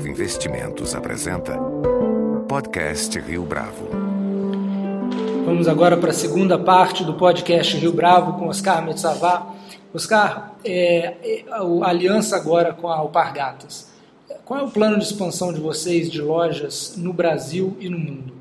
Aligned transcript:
Bravo 0.00 0.08
Investimentos 0.08 0.94
apresenta 0.94 1.58
Podcast 2.48 3.18
Rio 3.20 3.42
Bravo. 3.44 3.90
Vamos 5.44 5.68
agora 5.68 5.94
para 5.94 6.10
a 6.10 6.14
segunda 6.14 6.58
parte 6.58 7.04
do 7.04 7.14
podcast 7.14 7.76
Rio 7.76 7.92
Bravo 7.92 8.38
com 8.38 8.48
Oscar 8.48 8.82
Metzavá. 8.82 9.54
Oscar, 9.92 10.54
é, 10.64 11.16
é, 11.22 11.44
a 11.50 11.88
aliança 11.88 12.34
agora 12.34 12.72
com 12.72 12.88
a 12.88 12.96
Alpargatas. 12.96 13.90
Qual 14.44 14.60
é 14.60 14.62
o 14.62 14.70
plano 14.70 14.96
de 14.96 15.04
expansão 15.04 15.52
de 15.52 15.60
vocês 15.60 16.10
de 16.10 16.22
lojas 16.22 16.94
no 16.96 17.12
Brasil 17.12 17.76
e 17.78 17.90
no 17.90 17.98
mundo? 17.98 18.32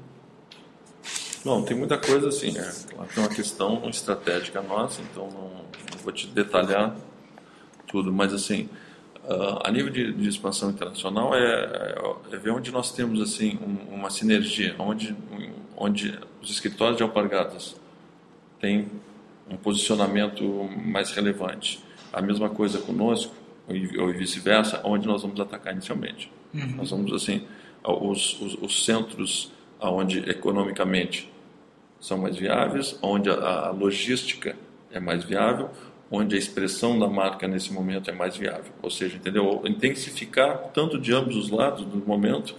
Bom, 1.44 1.64
tem 1.64 1.76
muita 1.76 1.98
coisa 1.98 2.30
assim, 2.30 2.57
é, 2.57 2.71
tem 3.14 3.21
uma 3.21 3.30
questão 3.30 3.82
estratégica 3.89 4.62
nossa, 4.62 5.02
então 5.02 5.28
não, 5.28 5.50
não 5.50 6.04
vou 6.04 6.14
te 6.14 6.28
detalhar 6.28 6.96
tudo, 7.86 8.14
mas 8.14 8.34
assim, 8.34 8.70
uh, 9.23 9.59
a 9.64 9.71
nível 9.71 9.91
de, 9.91 10.11
de, 10.14 10.28
expansão 10.28 10.69
internacional 10.69 11.33
é, 11.36 11.96
é, 12.32 12.37
ver 12.37 12.51
onde 12.51 12.71
nós 12.71 12.91
temos 12.91 13.21
assim 13.21 13.57
um, 13.61 13.95
uma 13.95 14.09
sinergia, 14.09 14.75
onde, 14.78 15.15
onde 15.78 16.18
os 16.42 16.50
escritórios 16.50 16.97
de 16.97 17.04
alpargatas 17.04 17.75
têm 18.59 18.87
um 19.50 19.57
posicionamento 19.57 20.43
mais 20.86 21.11
relevante. 21.11 21.83
A 22.14 22.21
mesma 22.21 22.50
coisa 22.50 22.79
conosco, 22.79 23.33
ou 24.00 24.07
vice-versa, 24.14 24.82
onde 24.83 25.07
nós 25.07 25.21
vamos 25.21 25.39
atacar 25.39 25.73
inicialmente. 25.73 26.31
Uhum. 26.54 26.75
Nós 26.78 26.89
vamos 26.89 27.14
assim, 27.14 27.47
os, 27.83 28.39
os, 28.42 28.57
os 28.61 28.86
centros 28.86 29.51
onde 29.79 30.20
economicamente 30.29 31.31
são 32.00 32.17
mais 32.17 32.38
viáveis, 32.38 32.97
onde 33.02 33.30
a, 33.30 33.67
a, 33.67 33.72
logística 33.72 34.56
é 34.92 35.00
mais 35.00 35.23
viável, 35.23 35.70
onde 36.12 36.36
a 36.36 36.40
expressão 36.40 36.98
da 36.98 37.08
marca 37.08 37.48
nesse 37.48 37.72
momento 37.72 38.09
é 38.09 38.14
mais 38.14 38.36
viável. 38.36 38.72
Ou 38.81 38.90
seja, 38.90 39.18
entendeu? 39.18 39.62
Intensificar 39.66 40.58
tanto 40.74 41.00
de 41.00 41.14
ambos 41.14 41.36
os 41.36 41.50
lados 41.50 41.86
no 41.86 42.04
momento, 42.06 42.56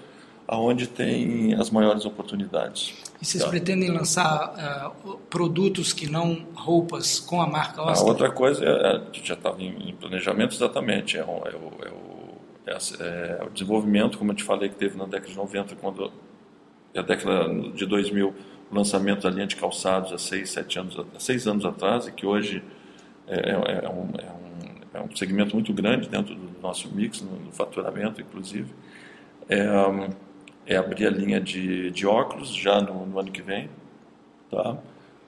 aonde 0.46 0.86
tem 0.86 1.54
as 1.54 1.70
maiores 1.70 2.04
oportunidades. 2.04 2.94
E 3.20 3.24
vocês 3.24 3.42
tá. 3.42 3.50
pretendem 3.50 3.90
lançar 3.90 4.94
uh, 5.04 5.18
produtos 5.28 5.92
que 5.92 6.08
não 6.08 6.46
roupas 6.54 7.20
com 7.20 7.40
a 7.40 7.46
marca 7.46 7.82
Oscar? 7.82 8.06
A 8.06 8.10
outra 8.10 8.30
coisa, 8.30 8.64
é, 8.64 8.68
é 8.68 9.02
já 9.22 9.34
estava 9.34 9.62
em, 9.62 9.94
planejamento 9.94 10.54
exatamente, 10.54 11.18
é 11.18 11.24
o, 11.24 11.28
é, 11.28 11.54
o, 11.54 11.72
é, 11.84 11.90
o, 11.90 12.40
é, 12.66 13.38
é 13.40 13.44
o 13.44 13.50
desenvolvimento, 13.50 14.16
como 14.16 14.32
eu 14.32 14.36
te 14.36 14.44
falei, 14.44 14.68
que 14.68 14.76
teve 14.76 14.96
na 14.96 15.04
década 15.04 15.28
de 15.28 15.36
90, 15.36 15.76
quando 15.76 16.10
a 16.96 17.02
década 17.02 17.48
de 17.72 17.86
2000, 17.86 18.34
o 18.70 18.74
lançamento 18.74 19.22
da 19.22 19.30
linha 19.30 19.46
de 19.46 19.56
calçados 19.56 20.12
há 20.12 20.18
seis, 20.18 20.50
sete 20.50 20.78
anos, 20.78 20.96
há 20.98 21.20
seis 21.20 21.46
anos 21.46 21.64
atrás, 21.64 22.06
e 22.06 22.12
que 22.12 22.26
hoje 22.26 22.62
é, 23.30 23.50
é, 23.50 23.84
é, 23.84 23.88
um, 23.88 24.10
é, 24.18 24.30
um, 24.30 24.98
é 24.98 25.02
um 25.02 25.16
segmento 25.16 25.54
muito 25.54 25.72
grande 25.72 26.08
dentro 26.08 26.34
do 26.34 26.60
nosso 26.60 26.88
mix, 26.94 27.20
no, 27.22 27.38
no 27.38 27.52
faturamento, 27.52 28.20
inclusive. 28.20 28.72
É, 29.48 29.66
é, 30.66 30.76
abrir 30.76 31.06
a 31.06 31.10
linha 31.10 31.40
de, 31.40 31.90
de 31.90 32.06
óculos 32.06 32.54
já 32.54 32.80
no, 32.80 33.06
no 33.06 33.18
ano 33.18 33.30
que 33.30 33.42
vem, 33.42 33.68
tá? 34.50 34.76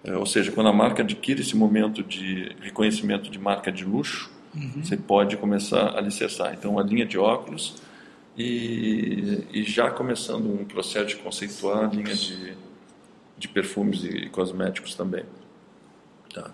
É, 0.04 0.16
ou 0.16 0.26
seja, 0.26 0.50
quando 0.50 0.68
a 0.68 0.72
marca 0.72 1.02
adquire 1.02 1.40
esse 1.40 1.56
momento 1.56 2.02
de 2.02 2.56
reconhecimento 2.60 3.30
de 3.30 3.38
marca 3.38 3.70
de 3.70 3.84
luxo, 3.84 4.30
uhum. 4.54 4.82
você 4.82 4.96
pode 4.96 5.36
começar 5.36 5.90
a 5.90 5.98
alicerçar. 5.98 6.54
Então, 6.54 6.78
a 6.78 6.82
linha 6.82 7.06
de 7.06 7.18
óculos 7.18 7.76
e, 8.36 9.44
e 9.52 9.62
já 9.62 9.90
começando 9.90 10.46
um 10.46 10.64
processo 10.64 11.06
de 11.06 11.16
conceituar 11.16 11.84
a 11.84 11.86
linha 11.86 12.14
de, 12.14 12.56
de 13.38 13.48
perfumes 13.48 14.04
e 14.04 14.28
cosméticos 14.28 14.94
também. 14.94 15.24
Tá? 16.34 16.50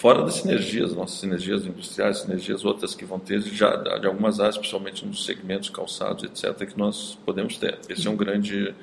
Fora 0.00 0.22
das 0.22 0.36
sinergias, 0.36 0.94
nossas 0.94 1.20
sinergias 1.20 1.66
industriais, 1.66 2.20
sinergias 2.20 2.64
outras 2.64 2.94
que 2.94 3.04
vão 3.04 3.18
ter 3.18 3.42
já 3.42 3.76
de 3.76 4.06
algumas 4.06 4.40
áreas, 4.40 4.56
principalmente 4.56 5.04
nos 5.04 5.26
segmentos 5.26 5.68
calçados, 5.68 6.24
etc., 6.24 6.66
que 6.66 6.78
nós 6.78 7.18
podemos 7.22 7.58
ter. 7.58 7.78
Esse 7.86 8.08
é 8.08 8.10
um 8.10 8.16
grande 8.16 8.74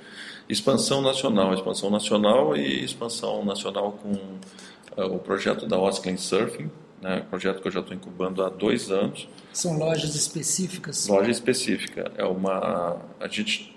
expansão 0.47 1.01
nacional, 1.01 1.55
expansão 1.55 1.89
nacional 1.89 2.55
e 2.55 2.85
expansão 2.85 3.43
nacional 3.43 3.93
com 3.93 4.11
uh, 4.11 5.11
o 5.11 5.17
projeto 5.17 5.65
da 5.65 5.79
Oscar 5.79 6.15
Surfing, 6.19 6.69
né, 7.01 7.25
projeto 7.31 7.63
que 7.63 7.67
eu 7.67 7.71
já 7.71 7.79
estou 7.79 7.95
incubando 7.95 8.43
há 8.43 8.49
dois 8.49 8.91
anos. 8.91 9.27
São 9.51 9.75
lojas 9.75 10.13
específicas? 10.13 11.07
Loja 11.07 11.31
específica. 11.31 12.11
É 12.15 12.25
uma. 12.25 13.01
A 13.19 13.27
gente, 13.27 13.75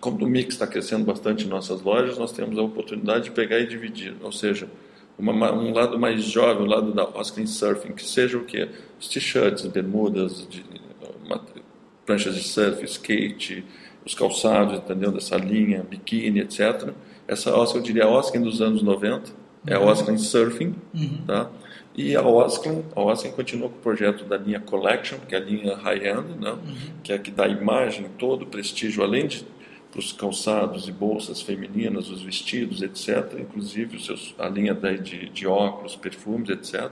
como 0.00 0.24
o 0.24 0.28
mix 0.28 0.54
está 0.54 0.66
crescendo 0.66 1.04
bastante 1.04 1.44
em 1.44 1.48
nossas 1.48 1.80
lojas, 1.80 2.18
nós 2.18 2.32
temos 2.32 2.58
a 2.58 2.62
oportunidade 2.62 3.26
de 3.26 3.30
pegar 3.30 3.60
e 3.60 3.68
dividir. 3.68 4.16
Ou 4.20 4.32
seja, 4.32 4.68
uma, 5.20 5.52
um 5.52 5.72
lado 5.72 5.98
mais 5.98 6.24
jovem, 6.24 6.62
o 6.62 6.66
um 6.66 6.68
lado 6.68 6.92
da 6.92 7.04
Oscar 7.04 7.46
Surfing, 7.46 7.92
que 7.92 8.04
seja 8.04 8.38
o 8.38 8.44
quê? 8.44 8.68
Os 8.98 9.08
t-shirts, 9.08 9.66
bermudas, 9.66 10.46
de, 10.48 10.64
uma, 11.24 11.40
pranchas 12.04 12.34
de 12.34 12.42
surf, 12.42 12.84
skate, 12.84 13.64
os 14.04 14.14
calçados, 14.14 14.78
entendeu? 14.78 15.12
Dessa 15.12 15.36
linha, 15.36 15.82
biquíni, 15.82 16.40
etc. 16.40 16.90
Essa 17.28 17.54
Oscar, 17.54 17.80
eu 17.80 17.84
diria 17.84 18.04
a 18.04 18.08
Oscar 18.08 18.42
dos 18.42 18.60
anos 18.60 18.82
90, 18.82 19.30
é 19.66 19.74
a 19.74 19.80
uhum. 19.80 19.86
Oscar 19.86 20.18
Surfing, 20.18 20.74
uhum. 20.94 21.18
tá? 21.26 21.50
E 21.94 22.16
a 22.16 22.22
Oscar, 22.22 22.74
a 22.96 23.00
Oscar 23.00 23.32
continua 23.32 23.68
com 23.68 23.76
o 23.76 23.80
projeto 23.80 24.24
da 24.24 24.36
linha 24.36 24.60
Collection, 24.60 25.18
que 25.28 25.34
é 25.34 25.38
a 25.38 25.40
linha 25.40 25.76
high-end, 25.76 26.38
né? 26.40 26.50
Uhum. 26.50 26.76
que 27.02 27.12
é 27.12 27.16
a 27.16 27.18
que 27.18 27.30
dá 27.30 27.46
imagem, 27.46 28.06
todo 28.18 28.42
o 28.42 28.46
prestígio, 28.46 29.02
além 29.02 29.26
de 29.26 29.44
para 29.90 29.98
os 29.98 30.12
calçados 30.12 30.88
e 30.88 30.92
bolsas 30.92 31.42
femininas, 31.42 32.08
os 32.08 32.22
vestidos, 32.22 32.80
etc., 32.80 33.38
inclusive 33.40 33.96
os 33.96 34.06
seus, 34.06 34.34
a 34.38 34.48
linha 34.48 34.72
de, 34.74 35.28
de 35.28 35.46
óculos, 35.46 35.96
perfumes, 35.96 36.48
etc. 36.48 36.90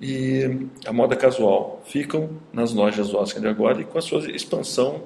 E 0.00 0.68
a 0.86 0.92
moda 0.92 1.14
casual 1.14 1.82
ficam 1.84 2.30
nas 2.52 2.72
lojas 2.72 3.12
Oscar 3.12 3.42
de 3.42 3.48
agora 3.48 3.80
e 3.80 3.84
com 3.84 3.98
a 3.98 4.02
sua 4.02 4.30
expansão 4.30 5.02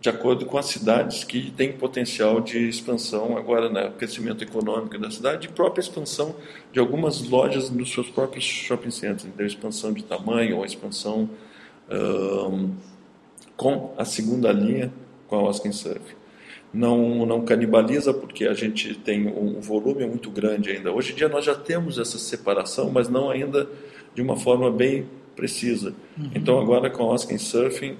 de 0.00 0.10
acordo 0.10 0.44
com 0.44 0.58
as 0.58 0.66
cidades 0.66 1.24
que 1.24 1.50
têm 1.52 1.72
potencial 1.72 2.38
de 2.38 2.68
expansão 2.68 3.38
agora, 3.38 3.70
né, 3.70 3.90
crescimento 3.96 4.44
econômico 4.44 4.98
da 4.98 5.10
cidade 5.10 5.46
e 5.46 5.50
própria 5.50 5.80
expansão 5.80 6.36
de 6.70 6.78
algumas 6.78 7.26
lojas 7.26 7.70
nos 7.70 7.90
seus 7.90 8.10
próprios 8.10 8.44
shopping 8.44 8.90
centers, 8.90 9.24
então 9.24 9.46
expansão 9.46 9.94
de 9.94 10.04
tamanho 10.04 10.58
ou 10.58 10.66
expansão 10.66 11.30
um, 11.90 12.74
com 13.56 13.94
a 13.96 14.04
segunda 14.04 14.52
linha 14.52 14.92
com 15.26 15.36
a 15.36 15.42
Oscar 15.44 15.72
Surf 15.72 16.23
não, 16.74 17.24
não 17.24 17.44
canibaliza 17.44 18.12
porque 18.12 18.46
a 18.46 18.52
gente 18.52 18.94
tem 18.96 19.28
um 19.28 19.60
volume 19.60 20.04
muito 20.06 20.28
grande 20.28 20.70
ainda. 20.70 20.92
Hoje 20.92 21.12
em 21.12 21.14
dia 21.14 21.28
nós 21.28 21.44
já 21.44 21.54
temos 21.54 21.98
essa 21.98 22.18
separação, 22.18 22.90
mas 22.90 23.08
não 23.08 23.30
ainda 23.30 23.68
de 24.12 24.20
uma 24.20 24.36
forma 24.36 24.70
bem 24.70 25.06
precisa. 25.36 25.94
Uhum. 26.18 26.30
Então 26.34 26.58
agora 26.58 26.90
com 26.90 27.04
a 27.04 27.06
Oscar 27.06 27.38
Surfing, 27.38 27.96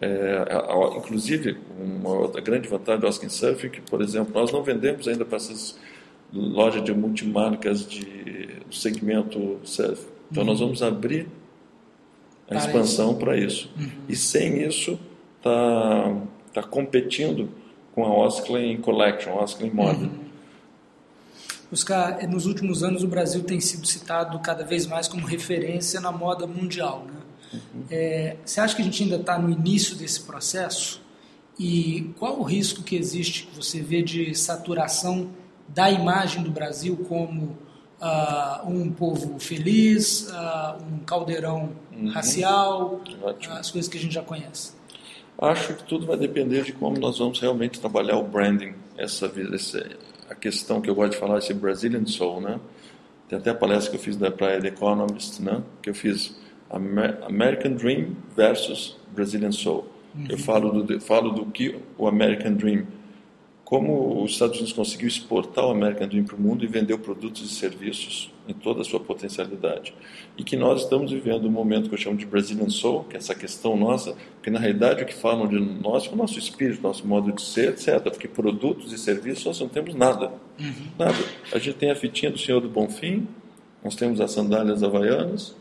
é, 0.00 0.44
a, 0.48 0.96
inclusive 0.96 1.56
uma 1.80 2.10
outra 2.10 2.40
grande 2.40 2.68
vantagem 2.68 3.00
do 3.00 3.08
Oscar 3.08 3.28
Surfing, 3.28 3.70
que 3.70 3.80
por 3.80 4.00
exemplo 4.00 4.32
nós 4.32 4.52
não 4.52 4.62
vendemos 4.62 5.08
ainda 5.08 5.24
para 5.24 5.36
essas 5.36 5.76
lojas 6.32 6.82
de 6.84 6.94
multimarcas 6.94 7.84
de 7.84 8.48
segmento 8.70 9.58
surf. 9.64 10.06
Então 10.30 10.44
uhum. 10.44 10.48
nós 10.48 10.60
vamos 10.60 10.80
abrir 10.80 11.26
a 12.48 12.54
expansão 12.54 13.16
para 13.16 13.36
isso. 13.36 13.68
Uhum. 13.76 13.90
E 14.08 14.14
sem 14.14 14.62
isso 14.62 14.98
tá 15.42 16.22
tá 16.52 16.62
competindo 16.62 17.48
com 17.94 18.04
a 18.04 18.14
Osklin 18.14 18.80
Collection, 18.80 19.36
Osklin 19.36 19.70
Moda. 19.70 19.98
Uhum. 19.98 20.22
Oscar, 21.72 22.28
nos 22.28 22.44
últimos 22.44 22.82
anos 22.82 23.02
o 23.02 23.08
Brasil 23.08 23.42
tem 23.44 23.58
sido 23.60 23.86
citado 23.86 24.38
cada 24.40 24.64
vez 24.64 24.86
mais 24.86 25.08
como 25.08 25.26
referência 25.26 26.00
na 26.00 26.12
moda 26.12 26.46
mundial. 26.46 27.06
Né? 27.06 27.20
Uhum. 27.54 27.84
É, 27.90 28.36
você 28.44 28.60
acha 28.60 28.76
que 28.76 28.82
a 28.82 28.84
gente 28.84 29.02
ainda 29.02 29.16
está 29.16 29.38
no 29.38 29.50
início 29.50 29.96
desse 29.96 30.20
processo? 30.20 31.00
E 31.58 32.12
qual 32.18 32.38
o 32.38 32.42
risco 32.42 32.82
que 32.82 32.96
existe 32.96 33.46
que 33.46 33.56
você 33.56 33.80
vê 33.80 34.02
de 34.02 34.34
saturação 34.34 35.30
da 35.68 35.90
imagem 35.90 36.42
do 36.42 36.50
Brasil 36.50 36.96
como 37.08 37.56
uh, 38.00 38.68
um 38.68 38.90
povo 38.90 39.38
feliz, 39.38 40.28
uh, 40.28 40.82
um 40.82 40.98
caldeirão 41.00 41.70
uhum. 41.92 42.10
racial, 42.10 43.00
uh, 43.22 43.52
as 43.52 43.70
coisas 43.70 43.90
que 43.90 43.96
a 43.96 44.00
gente 44.00 44.14
já 44.14 44.22
conhece? 44.22 44.72
Acho 45.38 45.74
que 45.74 45.84
tudo 45.84 46.06
vai 46.06 46.16
depender 46.16 46.62
de 46.62 46.72
como 46.72 46.98
nós 46.98 47.18
vamos 47.18 47.40
realmente 47.40 47.80
trabalhar 47.80 48.16
o 48.16 48.22
branding, 48.22 48.74
essa, 48.96 49.32
essa 49.52 49.86
a 50.28 50.34
questão 50.34 50.80
que 50.80 50.88
eu 50.88 50.94
gosto 50.94 51.12
de 51.12 51.18
falar, 51.18 51.38
esse 51.38 51.52
Brazilian 51.52 52.06
Soul, 52.06 52.40
né? 52.40 52.60
Tem 53.28 53.38
até 53.38 53.50
a 53.50 53.54
palestra 53.54 53.90
que 53.90 53.96
eu 53.96 54.00
fiz 54.00 54.16
da 54.16 54.30
praia 54.30 54.60
The 54.60 54.68
Economist, 54.68 55.40
né? 55.42 55.62
Que 55.82 55.90
eu 55.90 55.94
fiz 55.94 56.36
American 56.70 57.72
Dream 57.72 58.16
versus 58.36 58.96
Brazilian 59.14 59.52
Soul. 59.52 59.86
Uhum. 60.14 60.26
Eu 60.28 60.38
falo 60.38 60.82
do, 60.82 61.00
falo 61.00 61.30
do 61.30 61.46
que 61.46 61.78
o 61.98 62.06
American 62.06 62.54
Dream 62.54 62.86
como 63.72 64.22
os 64.22 64.32
Estados 64.32 64.56
Unidos 64.56 64.74
conseguiu 64.74 65.08
exportar 65.08 65.64
o 65.64 65.70
American 65.70 66.06
Dream 66.06 66.24
para 66.24 66.36
o 66.36 66.38
mundo 66.38 66.62
e 66.62 66.66
vender 66.66 66.94
produtos 66.98 67.40
e 67.40 67.54
serviços 67.54 68.30
em 68.46 68.52
toda 68.52 68.82
a 68.82 68.84
sua 68.84 69.00
potencialidade. 69.00 69.94
E 70.36 70.44
que 70.44 70.56
nós 70.56 70.82
estamos 70.82 71.10
vivendo 71.10 71.48
um 71.48 71.50
momento 71.50 71.88
que 71.88 71.94
eu 71.94 71.98
chamo 71.98 72.18
de 72.18 72.26
Brazilian 72.26 72.68
Soul, 72.68 73.04
que 73.04 73.16
é 73.16 73.18
essa 73.18 73.34
questão 73.34 73.74
nossa, 73.74 74.14
porque 74.34 74.50
na 74.50 74.58
realidade 74.58 75.02
o 75.02 75.06
que 75.06 75.14
falam 75.14 75.48
de 75.48 75.58
nós 75.58 76.06
é 76.06 76.10
o 76.10 76.16
nosso 76.16 76.38
espírito, 76.38 76.82
nosso 76.82 77.06
modo 77.06 77.32
de 77.32 77.40
ser, 77.40 77.70
etc. 77.70 77.98
Porque 78.02 78.28
produtos 78.28 78.92
e 78.92 78.98
serviços 78.98 79.46
nós 79.46 79.58
não 79.58 79.68
temos 79.68 79.94
nada. 79.94 80.30
Uhum. 80.60 80.72
Nada. 80.98 81.24
A 81.50 81.58
gente 81.58 81.76
tem 81.78 81.90
a 81.90 81.96
fitinha 81.96 82.30
do 82.30 82.36
Senhor 82.36 82.60
do 82.60 82.68
Bonfim, 82.68 83.26
nós 83.82 83.96
temos 83.96 84.20
as 84.20 84.32
sandálias 84.32 84.82
havaianas, 84.82 85.56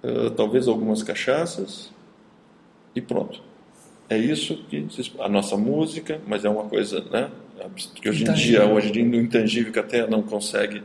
uh, 0.00 0.30
talvez 0.36 0.68
algumas 0.68 1.02
cachaças, 1.02 1.90
e 2.94 3.00
pronto. 3.00 3.45
É 4.08 4.16
isso 4.16 4.56
que 4.68 4.86
a 5.18 5.28
nossa 5.28 5.56
música, 5.56 6.20
mas 6.26 6.44
é 6.44 6.48
uma 6.48 6.64
coisa, 6.64 7.04
né? 7.10 7.30
Que 7.94 8.08
hoje 8.08 8.24
em 8.24 8.32
dia, 8.32 8.64
hoje 8.66 8.88
em 8.88 8.92
dia, 8.92 9.04
no 9.04 9.16
intangível 9.16 9.72
que 9.72 9.78
até 9.78 10.06
não 10.06 10.22
consegue 10.22 10.82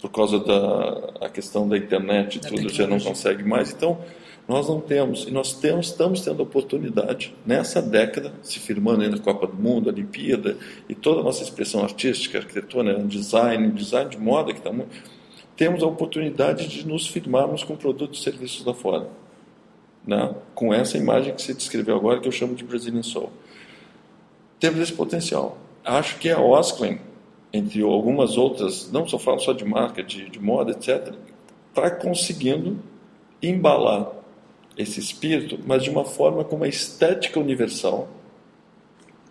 por 0.00 0.10
causa 0.10 0.38
da 0.38 1.26
a 1.26 1.28
questão 1.28 1.68
da 1.68 1.76
internet 1.76 2.36
e 2.36 2.40
tudo, 2.40 2.68
você 2.68 2.86
não 2.86 2.98
consegue 2.98 3.44
mais. 3.44 3.72
Então, 3.72 3.98
nós 4.48 4.68
não 4.68 4.80
temos, 4.80 5.28
e 5.28 5.30
nós 5.30 5.52
temos, 5.52 5.86
estamos 5.86 6.22
tendo 6.22 6.42
oportunidade, 6.42 7.32
nessa 7.46 7.80
década, 7.80 8.32
se 8.42 8.58
firmando 8.58 9.02
ainda 9.02 9.16
a 9.16 9.20
Copa 9.20 9.46
do 9.46 9.54
Mundo, 9.54 9.88
a 9.88 9.92
Olimpíada, 9.92 10.56
e 10.88 10.94
toda 10.94 11.20
a 11.20 11.22
nossa 11.22 11.42
expressão 11.42 11.84
artística, 11.84 12.38
arquitetura, 12.38 12.98
design, 13.04 13.70
design 13.70 14.10
de 14.10 14.18
moda, 14.18 14.52
que 14.52 14.58
está 14.58 14.72
muito, 14.72 14.90
temos 15.56 15.82
a 15.82 15.86
oportunidade 15.86 16.66
de 16.66 16.86
nos 16.86 17.06
firmarmos 17.06 17.62
com 17.62 17.76
produtos 17.76 18.20
e 18.20 18.22
serviços 18.24 18.64
lá 18.64 18.74
fora. 18.74 19.08
Né? 20.06 20.34
Com 20.54 20.72
essa 20.72 20.96
imagem 20.96 21.34
que 21.34 21.42
você 21.42 21.54
descreveu 21.54 21.96
agora, 21.96 22.20
que 22.20 22.28
eu 22.28 22.32
chamo 22.32 22.54
de 22.54 22.64
Brazilian 22.64 23.02
Soul. 23.02 23.30
Temos 24.58 24.80
esse 24.80 24.92
potencial. 24.92 25.58
Acho 25.84 26.18
que 26.18 26.30
a 26.30 26.40
Osklen, 26.40 27.00
entre 27.52 27.82
algumas 27.82 28.36
outras, 28.36 28.90
não 28.92 29.08
só 29.08 29.18
falo 29.18 29.40
só 29.40 29.52
de 29.52 29.64
marca, 29.64 30.02
de, 30.02 30.28
de 30.28 30.38
moda, 30.38 30.72
etc., 30.72 31.14
está 31.70 31.90
conseguindo 31.90 32.78
embalar 33.42 34.12
esse 34.76 35.00
espírito, 35.00 35.58
mas 35.66 35.82
de 35.82 35.90
uma 35.90 36.04
forma 36.04 36.44
com 36.44 36.56
uma 36.56 36.68
estética 36.68 37.38
universal. 37.40 38.08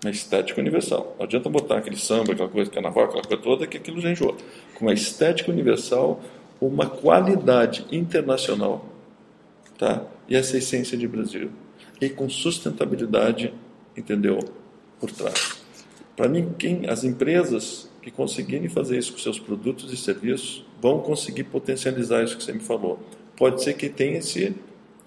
Uma 0.03 0.11
estética 0.11 0.59
universal. 0.59 1.15
Não 1.17 1.25
adianta 1.25 1.49
botar 1.49 1.77
aquele 1.77 1.97
samba, 1.97 2.33
aquela 2.33 2.49
coisa, 2.49 2.71
carnaval, 2.71 3.05
aquela 3.05 3.23
coisa 3.23 3.41
toda, 3.41 3.67
que 3.67 3.77
aquilo 3.77 3.99
já 3.99 4.11
enjoa. 4.11 4.35
Com 4.75 4.85
uma 4.85 4.93
estética 4.93 5.51
universal, 5.51 6.21
uma 6.61 6.87
qualidade 6.87 7.85
internacional, 7.91 8.85
tá? 9.79 10.05
E 10.27 10.35
essa 10.35 10.57
essência 10.57 10.95
de 10.95 11.07
Brasil. 11.07 11.49
E 11.99 12.09
com 12.09 12.29
sustentabilidade, 12.29 13.53
entendeu? 13.97 14.37
Por 14.99 15.09
trás. 15.09 15.59
Para 16.15 16.27
mim, 16.27 16.53
quem, 16.59 16.87
as 16.87 17.03
empresas 17.03 17.89
que 18.01 18.11
conseguirem 18.11 18.69
fazer 18.69 18.97
isso 18.97 19.13
com 19.13 19.17
seus 19.19 19.39
produtos 19.39 19.91
e 19.91 19.97
serviços 19.97 20.65
vão 20.81 20.99
conseguir 20.99 21.45
potencializar 21.45 22.23
isso 22.23 22.37
que 22.37 22.43
você 22.43 22.53
me 22.53 22.59
falou. 22.59 22.99
Pode 23.35 23.63
ser 23.63 23.73
que 23.73 23.89
tenha 23.89 24.19
esse 24.19 24.53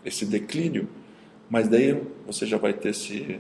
esse 0.04 0.26
declínio, 0.26 0.88
mas 1.48 1.68
daí 1.68 2.00
você 2.26 2.44
já 2.44 2.58
vai 2.58 2.72
ter 2.72 2.92
se 2.92 3.38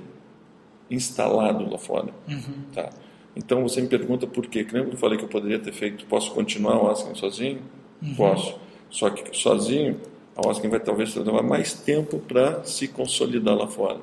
instalado 0.90 1.68
lá 1.68 1.78
fora. 1.78 2.12
Uhum. 2.28 2.62
Tá? 2.72 2.90
Então 3.34 3.62
você 3.62 3.80
me 3.80 3.88
pergunta 3.88 4.26
por 4.26 4.46
quê? 4.46 4.66
Lembra 4.70 4.90
que 4.90 4.94
eu 4.94 4.98
falei 4.98 5.18
que 5.18 5.24
eu 5.24 5.28
poderia 5.28 5.58
ter 5.58 5.72
feito, 5.72 6.04
posso 6.06 6.32
continuar 6.32 6.82
o 6.82 6.90
Asking 6.90 7.14
sozinho? 7.14 7.62
Uhum. 8.00 8.14
Posso. 8.14 8.60
Só 8.90 9.10
que 9.10 9.36
sozinho, 9.36 9.98
a 10.36 10.50
Asking 10.50 10.68
vai 10.68 10.80
talvez 10.80 11.14
levar 11.14 11.42
mais 11.42 11.74
tempo 11.74 12.18
para 12.18 12.64
se 12.64 12.88
consolidar 12.88 13.56
lá 13.56 13.66
fora. 13.66 14.00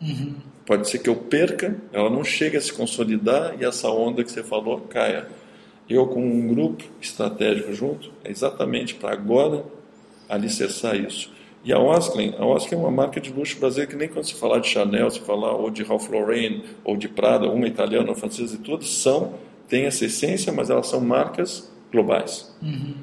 Uhum. 0.00 0.34
Pode 0.64 0.88
ser 0.88 0.98
que 0.98 1.08
eu 1.08 1.16
perca, 1.16 1.76
ela 1.92 2.10
não 2.10 2.24
chegue 2.24 2.56
a 2.56 2.60
se 2.60 2.72
consolidar 2.72 3.54
e 3.60 3.64
essa 3.64 3.88
onda 3.88 4.24
que 4.24 4.30
você 4.30 4.42
falou 4.42 4.80
caia. 4.80 5.28
Eu, 5.88 6.06
com 6.08 6.20
um 6.20 6.48
grupo 6.48 6.82
estratégico 7.00 7.72
junto, 7.72 8.10
é 8.24 8.30
exatamente 8.30 8.94
para 8.94 9.12
agora 9.12 9.64
alicerçar 10.28 10.96
isso. 10.96 11.30
E 11.62 11.72
a 11.72 11.78
Osklen, 11.78 12.34
a 12.38 12.44
Osklen 12.44 12.80
é 12.80 12.82
uma 12.82 12.90
marca 12.90 13.20
de 13.20 13.32
luxo 13.32 13.58
brasileira 13.58 13.90
que 13.90 13.96
nem 13.96 14.08
quando 14.08 14.24
se 14.24 14.34
falar 14.34 14.58
de 14.58 14.68
Chanel, 14.68 15.10
se 15.10 15.20
falar 15.20 15.52
ou 15.52 15.70
de 15.70 15.82
Ralph 15.82 16.08
Lauren, 16.08 16.62
ou 16.84 16.96
de 16.96 17.08
Prada, 17.08 17.48
uma 17.48 17.66
italiana, 17.66 18.06
uma 18.06 18.14
francesa 18.14 18.56
e 18.56 18.58
tudo, 18.58 18.84
são, 18.84 19.34
têm 19.68 19.84
essa 19.84 20.04
essência, 20.04 20.52
mas 20.52 20.70
elas 20.70 20.88
são 20.88 21.00
marcas 21.00 21.70
globais. 21.92 22.56
Uhum. 22.62 22.94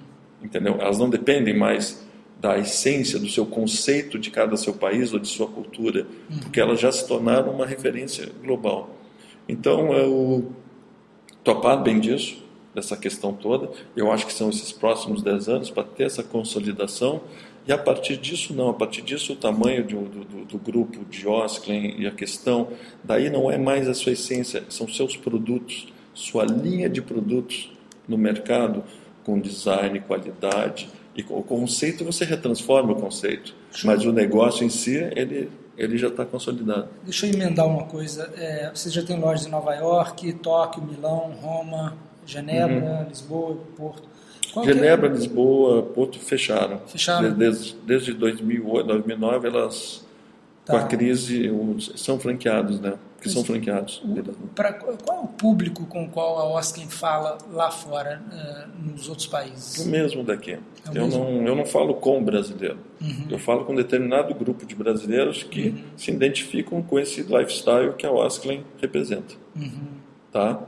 Entendeu? 0.42 0.78
Elas 0.80 0.98
não 0.98 1.10
dependem 1.10 1.58
mais 1.58 2.03
da 2.44 2.58
essência, 2.58 3.18
do 3.18 3.30
seu 3.30 3.46
conceito 3.46 4.20
de 4.20 4.30
cada 4.30 4.58
seu 4.58 4.74
país 4.74 5.14
ou 5.14 5.20
de 5.20 5.30
sua 5.30 5.48
cultura, 5.48 6.06
uhum. 6.30 6.40
porque 6.40 6.60
elas 6.60 6.78
já 6.78 6.92
se 6.92 7.08
tornaram 7.08 7.54
uma 7.54 7.66
referência 7.66 8.30
global. 8.44 8.90
Então, 9.48 9.94
eu 9.94 10.52
topar 11.42 11.82
bem 11.82 12.02
disso, 12.02 12.44
dessa 12.76 12.98
questão 12.98 13.32
toda, 13.32 13.72
eu 13.96 14.12
acho 14.12 14.28
que 14.28 14.34
são 14.34 14.50
esses 14.50 14.74
próximos 14.74 15.24
10 15.24 15.48
anos 15.48 15.72
para 15.72 15.84
ter 15.84 16.04
essa 16.04 16.22
consolidação 16.22 17.22
e 17.66 17.72
a 17.72 17.78
partir 17.78 18.18
disso, 18.18 18.54
não, 18.54 18.70
a 18.70 18.74
partir 18.74 19.02
disso, 19.02 19.32
o 19.32 19.36
tamanho 19.38 19.86
do, 19.86 20.02
do, 20.02 20.46
do 20.46 20.58
grupo 20.58 21.06
de 21.06 21.26
Osklen 21.26 21.96
e 21.98 22.06
a 22.06 22.12
questão, 22.12 22.68
daí 23.02 23.30
não 23.30 23.50
é 23.50 23.58
mais 23.58 23.88
a 23.88 23.94
sua 23.94 24.12
essência, 24.12 24.66
são 24.68 24.86
seus 24.86 25.16
produtos, 25.16 25.88
sua 26.14 26.44
linha 26.44 26.90
de 26.90 27.02
produtos 27.02 27.72
no 28.06 28.18
mercado, 28.18 28.84
com 29.24 29.40
design, 29.40 30.02
qualidade. 30.02 30.90
E 31.16 31.24
o 31.30 31.44
conceito 31.44 32.04
você 32.04 32.26
retransforma 32.26 32.94
o 32.94 32.96
conceito, 32.96 33.54
mas 33.84 34.04
o 34.04 34.12
negócio 34.12 34.66
em 34.66 34.70
si, 34.70 34.96
ele, 35.16 35.50
ele 35.78 35.98
já 35.98 36.08
está 36.08 36.26
consolidado. 36.26 36.88
Deixa 37.04 37.28
eu 37.28 37.34
emendar 37.34 37.68
uma 37.68 37.84
coisa. 37.84 38.32
É, 38.36 38.72
você 38.74 38.90
já 38.90 39.04
tem 39.04 39.20
lojas 39.20 39.46
em 39.46 39.50
Nova 39.50 39.76
York, 39.76 40.34
Tóquio, 40.34 40.82
Milão, 40.82 41.32
Roma, 41.40 41.96
Genebra, 42.26 43.02
uhum. 43.02 43.10
Lisboa, 43.10 43.58
Porto. 43.78 44.14
Qual 44.54 44.66
Genebra, 44.66 45.08
é? 45.08 45.12
Lisboa, 45.12 45.84
Porto 45.84 46.20
fecharam. 46.20 46.80
Fecharam. 46.88 47.32
Desde, 47.34 47.76
desde 47.86 48.14
2008, 48.14 48.88
2009, 48.88 49.48
elas, 49.48 50.06
tá. 50.66 50.74
com 50.74 50.78
a 50.78 50.88
crise, 50.88 51.52
são 51.96 52.20
franqueados, 52.20 52.80
né? 52.80 52.94
Que 53.24 53.30
são 53.30 53.44
franqueados. 53.44 54.04
Pra, 54.54 54.74
qual 54.74 55.18
é 55.18 55.22
o 55.22 55.28
público 55.28 55.86
com 55.86 56.04
o 56.04 56.10
qual 56.10 56.38
a 56.40 56.60
Oskin 56.60 56.88
fala 56.88 57.38
lá 57.52 57.72
fora, 57.72 58.22
uh, 58.32 58.92
nos 58.92 59.08
outros 59.08 59.28
países? 59.28 59.86
O 59.86 59.90
mesmo 59.90 60.24
daqui. 60.24 60.52
É 60.52 60.60
o 60.90 60.94
eu, 60.94 61.06
mesmo? 61.06 61.24
Não, 61.24 61.48
eu 61.48 61.56
não 61.56 61.66
falo 61.66 61.94
com 61.94 62.22
brasileiro. 62.22 62.78
Uhum. 63.02 63.28
Eu 63.30 63.40
falo 63.40 63.64
com 63.64 63.72
um 63.72 63.76
determinado 63.76 64.36
grupo 64.36 64.66
de 64.66 64.76
brasileiros 64.76 65.42
que 65.42 65.70
uhum. 65.70 65.84
se 65.96 66.12
identificam 66.12 66.82
com 66.82 67.00
esse 67.00 67.22
lifestyle 67.22 67.94
que 67.94 68.06
a 68.06 68.12
Osklen 68.12 68.66
representa. 68.82 69.36
Uhum. 69.56 69.88
Tá? 70.32 70.62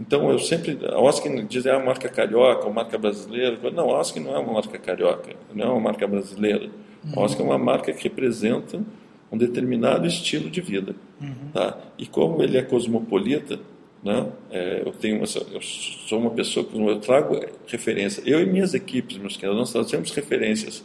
Então 0.00 0.30
eu 0.30 0.38
sempre, 0.38 0.78
a 0.86 0.98
Oscar 0.98 1.30
diz 1.44 1.66
é 1.66 1.74
a 1.74 1.78
marca 1.78 2.08
carioca, 2.08 2.66
a 2.66 2.72
marca 2.72 2.96
brasileira. 2.96 3.58
Não, 3.70 3.90
a 3.90 3.98
Oscar 3.98 4.22
não 4.22 4.34
é 4.34 4.38
uma 4.38 4.54
marca 4.54 4.78
carioca, 4.78 5.36
não 5.54 5.66
é 5.66 5.68
uma 5.68 5.80
marca 5.80 6.06
brasileira. 6.06 6.70
A 7.04 7.18
uhum. 7.18 7.24
Oscar 7.24 7.44
é 7.44 7.48
uma 7.50 7.58
marca 7.58 7.92
que 7.92 8.02
representa 8.04 8.80
um 9.30 9.38
determinado 9.38 10.06
estilo 10.06 10.50
de 10.50 10.60
vida. 10.60 10.94
Uhum. 11.20 11.50
Tá? 11.52 11.78
E 11.98 12.06
como 12.06 12.42
ele 12.42 12.56
é 12.56 12.62
cosmopolita, 12.62 13.60
né? 14.02 14.26
É, 14.50 14.82
eu 14.84 14.92
tenho 14.92 15.22
essa, 15.22 15.40
eu 15.52 15.60
sou 15.60 16.18
uma 16.18 16.30
pessoa 16.30 16.64
que 16.64 16.78
eu 16.78 16.98
trago 17.00 17.38
referência. 17.66 18.22
Eu 18.24 18.40
e 18.40 18.46
minhas 18.46 18.72
equipes, 18.72 19.18
meus 19.18 19.36
queridos, 19.36 19.58
nós 19.58 19.72
trazemos 19.72 20.10
referências 20.12 20.82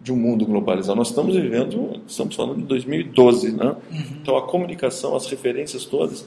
de 0.00 0.10
um 0.10 0.16
mundo 0.16 0.46
globalizado. 0.46 0.96
Nós 0.96 1.10
estamos 1.10 1.36
vivendo, 1.36 2.00
estamos 2.06 2.34
falando 2.34 2.56
de 2.56 2.64
2012, 2.64 3.52
né? 3.52 3.76
Uhum. 3.90 4.04
Então 4.22 4.36
a 4.36 4.46
comunicação, 4.46 5.14
as 5.14 5.26
referências 5.26 5.84
todas. 5.84 6.26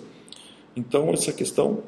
Então 0.75 1.09
essa 1.11 1.33
questão 1.33 1.81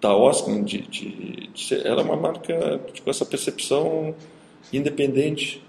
da 0.00 0.16
Oscar, 0.16 0.62
de, 0.62 0.82
de, 0.82 1.48
de 1.52 1.64
ser, 1.64 1.86
ela 1.86 2.02
é 2.02 2.04
uma 2.04 2.16
marca 2.16 2.78
com 2.78 2.92
tipo, 2.92 3.08
essa 3.08 3.24
percepção 3.24 4.14
independente 4.72 5.62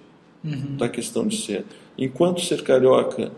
uhum. 0.44 0.78
da 0.78 0.90
questão 0.90 1.28
de 1.28 1.38
ser. 1.38 1.66
Enquanto 1.98 2.42
ser 2.42 2.64
carioca 2.64 3.32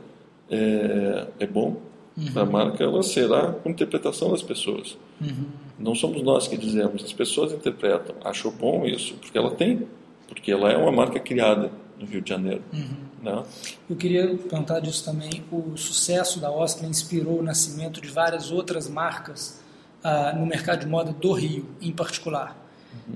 é, 0.50 1.28
é 1.40 1.48
bom, 1.48 1.78
uhum. 2.18 2.32
a 2.36 2.46
marca 2.46 2.84
ela 2.84 3.04
será 3.04 3.52
com 3.52 3.70
interpretação 3.70 4.32
das 4.32 4.42
pessoas. 4.42 4.98
Uhum. 5.22 5.46
Não 5.78 5.94
somos 5.96 6.22
nós 6.22 6.48
que 6.48 6.58
dizemos, 6.58 7.04
as 7.04 7.14
pessoas 7.14 7.52
interpretam. 7.52 8.16
Acho 8.24 8.50
bom 8.52 8.86
isso, 8.86 9.16
porque 9.16 9.38
ela 9.38 9.52
tem, 9.52 9.88
porque 10.28 10.52
ela 10.52 10.72
é 10.72 10.78
uma 10.78 10.92
marca 10.92 11.20
criada 11.20 11.72
no 12.00 12.06
Rio 12.06 12.22
de 12.22 12.30
Janeiro. 12.30 12.62
Uhum. 12.74 13.06
Né? 13.22 13.44
Eu 13.90 13.96
queria 13.96 14.28
perguntar 14.36 14.80
disso 14.80 15.04
também. 15.04 15.44
O 15.52 15.76
sucesso 15.76 16.40
da 16.40 16.52
Oscar 16.52 16.88
inspirou 16.90 17.40
o 17.40 17.44
nascimento 17.44 18.00
de 18.00 18.10
várias 18.10 18.52
outras 18.52 18.88
marcas 18.88 19.62
ah, 20.04 20.34
no 20.38 20.46
mercado 20.46 20.82
de 20.82 20.88
moda 20.88 21.12
do 21.12 21.32
Rio, 21.34 21.66
em 21.82 21.92
particular. 21.92 22.65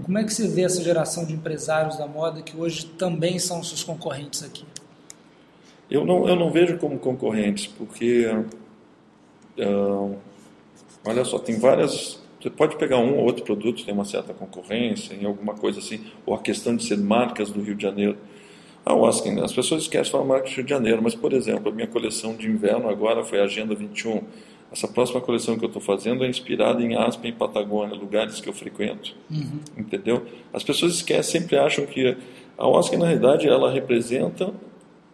Como 0.04 0.18
é 0.18 0.24
que 0.24 0.34
você 0.34 0.48
vê 0.48 0.64
essa 0.64 0.84
geração 0.84 1.26
de 1.26 1.34
empresários 1.34 1.98
da 1.98 2.08
moda 2.08 2.42
que 2.42 2.58
hoje 2.58 2.86
também 2.98 3.40
são 3.40 3.64
seus 3.64 3.84
concorrentes 3.84 4.44
aqui? 4.44 4.66
Eu 5.90 6.06
não, 6.06 6.28
eu 6.28 6.36
não 6.36 6.52
vejo 6.52 6.78
como 6.78 7.00
concorrentes, 7.00 7.66
porque, 7.66 8.28
uh, 9.58 10.16
olha 11.04 11.26
só, 11.26 11.40
tem 11.40 11.58
várias. 11.58 12.20
Você 12.40 12.50
pode 12.50 12.78
pegar 12.78 12.98
um 12.98 13.18
ou 13.18 13.26
outro 13.26 13.44
produto, 13.44 13.84
tem 13.84 13.94
uma 13.94 14.06
certa 14.06 14.34
concorrência, 14.34 15.16
em 15.16 15.26
alguma 15.26 15.56
coisa 15.56 15.80
assim, 15.80 16.06
ou 16.26 16.36
a 16.36 16.40
questão 16.40 16.76
de 16.76 16.86
ser 16.86 16.98
marcas 16.98 17.50
do 17.50 17.62
Rio 17.62 17.76
de 17.76 17.82
Janeiro. 17.84 18.18
A 18.86 18.94
Oscar, 18.94 19.38
as 19.44 19.52
pessoas 19.52 19.82
esquecem 19.84 20.12
falar 20.12 20.26
marca 20.26 20.48
Rio 20.48 20.64
de 20.64 20.70
Janeiro, 20.70 21.02
mas, 21.02 21.16
por 21.16 21.34
exemplo, 21.34 21.70
a 21.70 21.76
minha 21.76 21.88
coleção 21.88 22.36
de 22.36 22.48
inverno 22.48 22.88
agora 22.88 23.24
foi 23.24 23.42
a 23.42 23.44
Agenda 23.44 23.76
21. 23.76 24.24
Essa 24.72 24.88
próxima 24.88 25.20
coleção 25.20 25.58
que 25.58 25.66
eu 25.66 25.68
estou 25.68 25.82
fazendo 25.82 26.24
é 26.24 26.28
inspirada 26.28 26.82
em 26.82 26.96
Aspen 26.96 27.32
e 27.32 27.34
Patagônia, 27.34 27.96
lugares 27.96 28.40
que 28.40 28.48
eu 28.48 28.54
frequento. 28.54 29.16
Uhum. 29.30 29.60
Entendeu? 29.78 30.26
As 30.54 30.64
pessoas 30.64 30.94
esquecem, 30.94 31.42
sempre 31.42 31.58
acham 31.58 31.86
que 31.86 32.16
a 32.58 32.68
Oscar, 32.68 33.00
na 33.00 33.06
realidade, 33.06 33.48
ela 33.48 33.72
representa, 33.72 34.54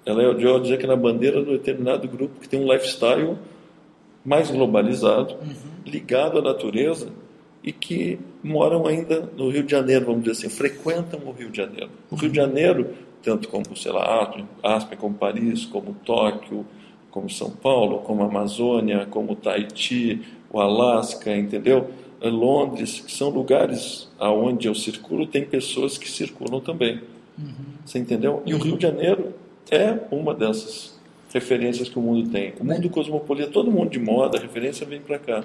ela 0.05 0.21
é, 0.21 0.25
eu 0.25 0.59
dizer 0.59 0.77
que 0.77 0.85
na 0.85 0.95
bandeira 0.95 1.41
de 1.41 1.50
um 1.50 1.53
determinado 1.53 2.07
grupo 2.07 2.39
que 2.39 2.50
tem 2.50 2.59
um 2.59 2.71
lifestyle 2.71 3.38
mais 4.25 4.51
globalizado, 4.51 5.35
uhum. 5.35 5.53
ligado 5.85 6.39
à 6.39 6.41
natureza 6.41 7.09
e 7.63 7.71
que 7.71 8.19
moram 8.43 8.85
ainda 8.85 9.29
no 9.38 9.50
Rio 9.50 9.63
de 9.63 9.71
Janeiro, 9.71 10.05
vamos 10.05 10.24
dizer 10.24 10.33
assim, 10.33 10.50
frequentam 10.50 11.19
o 11.25 11.31
Rio 11.31 11.50
de 11.50 11.57
Janeiro. 11.57 11.89
O 12.12 12.15
Rio 12.15 12.29
de 12.29 12.35
Janeiro 12.35 12.89
tanto 13.25 13.50
como, 13.50 13.75
sei 13.75 13.91
lá, 13.91 14.31
Aspen, 14.62 14.97
como 15.00 15.15
Paris, 15.15 15.65
como 15.65 15.95
Tóquio, 16.05 16.63
como 17.15 17.29
São 17.29 17.50
Paulo, 17.50 18.00
como 18.00 18.24
a 18.24 18.25
Amazônia, 18.25 19.07
como 19.10 19.38
Tahiti, 19.38 20.22
o 20.51 20.60
Alasca, 20.60 21.34
entendeu? 21.34 21.89
Londres, 22.22 23.00
que 23.00 23.12
são 23.12 23.29
lugares 23.29 24.10
aonde 24.19 24.67
eu 24.67 24.75
circulo, 24.75 25.25
tem 25.25 25.45
pessoas 25.45 25.98
que 25.98 26.12
circulam 26.12 26.60
também. 26.60 27.00
Uhum. 27.39 27.53
Você 27.86 28.00
entendeu? 28.00 28.43
E 28.45 28.53
o 28.53 28.57
Rio 28.57 28.75
de 28.75 28.84
Janeiro 28.84 29.34
é 29.72 29.98
uma 30.12 30.34
dessas 30.34 31.00
referências 31.34 31.88
que 31.88 31.98
o 31.98 32.01
mundo 32.01 32.29
tem. 32.29 32.53
O 32.60 32.65
mundo 32.65 32.89
cosmopolita, 32.89 33.50
todo 33.50 33.72
mundo 33.72 33.91
de 33.91 34.00
moda, 34.00 34.38
referência 34.38 34.86
vem 34.86 35.00
para 35.00 35.17
cá. 35.17 35.41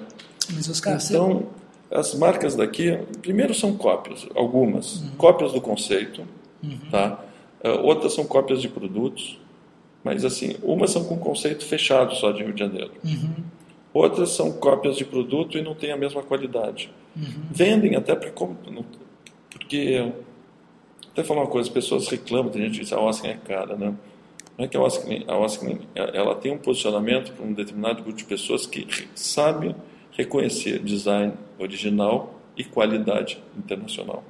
Mas, 0.53 0.69
Oscar, 0.69 0.99
então, 1.01 1.45
você... 1.89 1.95
as 1.95 2.13
marcas 2.15 2.53
daqui, 2.53 2.99
primeiro 3.21 3.53
são 3.53 3.77
cópias, 3.77 4.27
algumas. 4.35 4.99
Uhum. 4.99 5.11
Cópias 5.17 5.53
do 5.53 5.61
conceito, 5.61 6.23
uhum. 6.61 6.77
tá? 6.91 7.23
Uh, 7.63 7.85
outras 7.85 8.13
são 8.13 8.25
cópias 8.25 8.61
de 8.61 8.67
produtos, 8.67 9.39
mas 10.03 10.25
assim, 10.25 10.55
umas 10.63 10.91
são 10.91 11.03
com 11.03 11.17
conceito 11.17 11.65
fechado 11.65 12.15
só 12.15 12.31
de 12.31 12.43
Rio 12.43 12.53
de 12.53 12.59
Janeiro. 12.59 12.91
Uhum. 13.03 13.35
Outras 13.93 14.29
são 14.31 14.51
cópias 14.53 14.95
de 14.95 15.05
produto 15.05 15.57
e 15.57 15.61
não 15.61 15.75
têm 15.75 15.91
a 15.91 15.97
mesma 15.97 16.23
qualidade. 16.23 16.89
Uhum. 17.15 17.43
Vendem 17.51 17.95
até 17.95 18.15
porque. 18.15 20.11
Até 21.11 21.25
falar 21.25 21.41
uma 21.41 21.47
coisa, 21.47 21.67
as 21.67 21.73
pessoas 21.73 22.07
reclamam, 22.07 22.49
tem 22.49 22.61
gente 22.61 22.75
que 22.75 22.79
diz 22.79 22.93
a 22.93 22.99
Oscar 22.99 23.31
é 23.31 23.33
cara, 23.33 23.75
né? 23.75 23.93
Não 24.57 24.65
é 24.65 24.67
que 24.67 24.77
a 24.77 24.81
Oscar, 24.81 25.11
a 25.27 25.37
Oscar 25.37 25.77
ela 25.93 26.35
tem 26.35 26.53
um 26.53 26.57
posicionamento 26.57 27.33
para 27.33 27.45
um 27.45 27.51
determinado 27.51 28.01
grupo 28.01 28.17
de 28.17 28.23
pessoas 28.23 28.65
que 28.65 28.87
sabe 29.13 29.75
reconhecer 30.13 30.79
design 30.79 31.33
original 31.59 32.39
e 32.55 32.63
qualidade 32.63 33.43
internacional. 33.57 34.23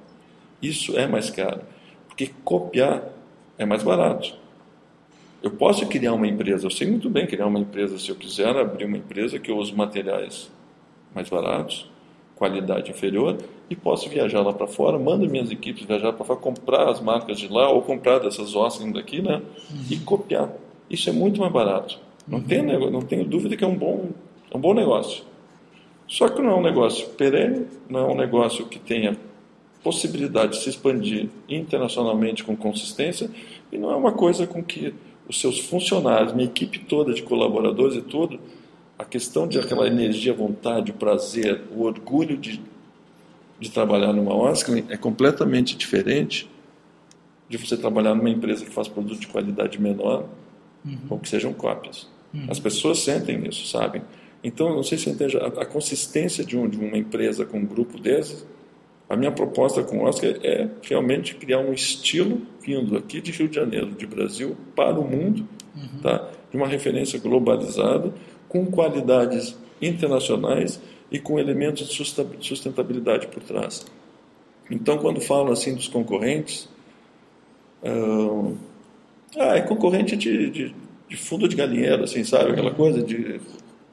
Isso 0.62 0.98
é 0.98 1.06
mais 1.06 1.30
caro, 1.30 1.62
porque 2.08 2.32
copiar 2.44 3.04
é 3.58 3.66
mais 3.66 3.84
barato. 3.84 4.41
Eu 5.42 5.52
posso 5.52 5.86
criar 5.88 6.14
uma 6.14 6.28
empresa, 6.28 6.68
eu 6.68 6.72
sei 6.72 6.88
muito 6.88 7.10
bem 7.10 7.26
criar 7.26 7.48
uma 7.48 7.60
empresa 7.60 7.98
se 7.98 8.10
eu 8.10 8.16
quiser 8.16 8.56
abrir 8.56 8.86
uma 8.86 8.98
empresa 8.98 9.40
que 9.40 9.50
eu 9.50 9.58
use 9.58 9.74
materiais 9.74 10.52
mais 11.16 11.30
baratos, 11.30 11.90
qualidade 12.36 12.92
inferior 12.92 13.38
e 13.70 13.76
posso 13.76 14.10
viajar 14.10 14.42
lá 14.42 14.54
para 14.54 14.68
fora, 14.68 15.00
mando 15.00 15.30
minhas 15.30 15.52
equipes 15.52 15.86
viajar 15.86 16.14
para 16.14 16.26
fora, 16.26 16.40
comprar 16.40 16.90
as 16.90 17.00
marcas 17.00 17.40
de 17.40 17.48
lá 17.48 17.70
ou 17.70 17.82
comprar 17.82 18.20
dessas 18.20 18.56
Oscar 18.56 18.92
daqui, 18.92 19.22
né? 19.22 19.42
Uhum. 19.70 19.86
E 19.90 19.98
copiar. 19.98 20.50
Isso 20.90 21.10
é 21.10 21.14
muito 21.14 21.40
mais 21.40 21.52
barato. 21.52 22.00
Não, 22.28 22.40
uhum. 22.40 22.44
tenho, 22.44 22.92
não 22.92 23.02
tenho 23.02 23.26
dúvida 23.26 23.56
que 23.56 23.64
é 23.64 23.68
um 23.68 23.76
bom, 23.76 24.10
é 24.52 24.58
um 24.58 24.60
bom 24.60 24.74
negócio. 24.74 25.24
Só 26.08 26.28
que 26.28 26.42
não 26.42 26.52
é 26.52 26.56
um 26.56 26.62
negócio 26.62 27.08
perene, 27.10 27.66
não 27.90 28.02
é 28.02 28.04
um 28.12 28.16
negócio 28.16 28.66
que 28.66 28.78
tenha 28.78 29.18
possibilidade 29.84 30.54
de 30.54 30.64
se 30.64 30.70
expandir 30.70 31.30
internacionalmente 31.50 32.44
com 32.44 32.56
consistência 32.56 33.30
e 33.72 33.78
não 33.78 33.92
é 33.92 33.96
uma 33.96 34.12
coisa 34.12 34.46
com 34.46 34.64
que 34.64 34.94
os 35.28 35.40
seus 35.40 35.60
funcionários, 35.60 36.34
minha 36.34 36.48
equipe 36.48 36.80
toda 36.80 37.14
de 37.14 37.22
colaboradores 37.24 37.96
e 37.96 38.02
tudo, 38.02 38.40
a 38.98 39.06
questão 39.06 39.48
de 39.48 39.58
aquela 39.60 39.88
energia, 39.88 40.34
vontade, 40.34 40.92
o 40.92 40.94
prazer, 40.94 41.64
o 41.76 41.84
orgulho 41.84 42.38
de, 42.38 42.62
de 43.60 43.72
trabalhar 43.72 44.14
numa 44.14 44.36
Oscar 44.36 44.78
é 44.90 44.98
completamente 44.98 45.76
diferente 45.76 46.50
de 47.50 47.58
você 47.58 47.76
trabalhar 47.76 48.16
numa 48.16 48.30
empresa 48.30 48.64
que 48.64 48.72
faz 48.72 48.88
produto 48.88 49.20
de 49.20 49.28
qualidade 49.28 49.82
menor 49.82 50.26
uhum. 50.86 50.98
ou 51.10 51.20
que 51.20 51.28
sejam 51.28 51.52
cópias. 51.52 52.08
Uhum. 52.34 52.46
As 52.50 52.60
pessoas 52.60 53.00
sentem 53.00 53.46
isso, 53.48 53.68
sabem? 53.68 54.02
Então, 54.44 54.74
não 54.76 54.84
sei 54.84 54.98
se 54.98 55.06
você 55.06 55.10
entende, 55.12 55.38
a, 55.38 55.48
a 55.48 55.66
consistência 55.66 56.44
de, 56.44 56.58
um, 56.58 56.68
de, 56.68 56.78
uma 56.78 56.98
empresa 56.98 57.46
com 57.46 57.60
um 57.60 57.66
grupo 57.66 58.00
desses, 58.00 58.46
a 59.12 59.16
minha 59.18 59.32
proposta 59.32 59.84
com 59.84 59.98
o 59.98 60.04
Oscar 60.06 60.34
é 60.42 60.70
realmente 60.82 61.36
criar 61.36 61.60
um 61.60 61.74
estilo 61.74 62.44
vindo 62.62 62.96
aqui 62.96 63.20
de 63.20 63.30
Rio 63.32 63.50
de 63.50 63.56
Janeiro, 63.56 63.92
de 63.92 64.08
Brasil, 64.08 64.56
para 64.74 64.98
o 64.98 65.04
mundo, 65.04 65.46
uhum. 65.76 66.00
tá? 66.02 66.30
de 66.50 66.56
uma 66.56 66.66
referência 66.66 67.20
globalizada, 67.20 68.14
com 68.48 68.66
qualidades 68.68 69.58
internacionais 69.82 70.80
e 71.12 71.20
com 71.20 71.38
elementos 71.38 71.90
de 71.90 72.06
sustentabilidade 72.40 73.28
por 73.28 73.44
trás. 73.44 73.86
Então, 74.70 74.98
quando 74.98 75.20
falo 75.20 75.52
assim 75.52 75.76
dos 75.76 75.90
concorrentes, 75.90 76.70
uh, 77.84 78.56
ah, 79.38 79.58
é 79.58 79.62
concorrente 79.62 80.16
de, 80.16 80.50
de, 80.50 80.76
de, 81.10 81.18
fundo 81.18 81.50
de 81.50 81.58
galinheiro, 81.58 82.06
assim, 82.06 82.24
sabe? 82.24 82.52
Aquela 82.52 82.72
coisa 82.72 83.04
de 83.04 83.42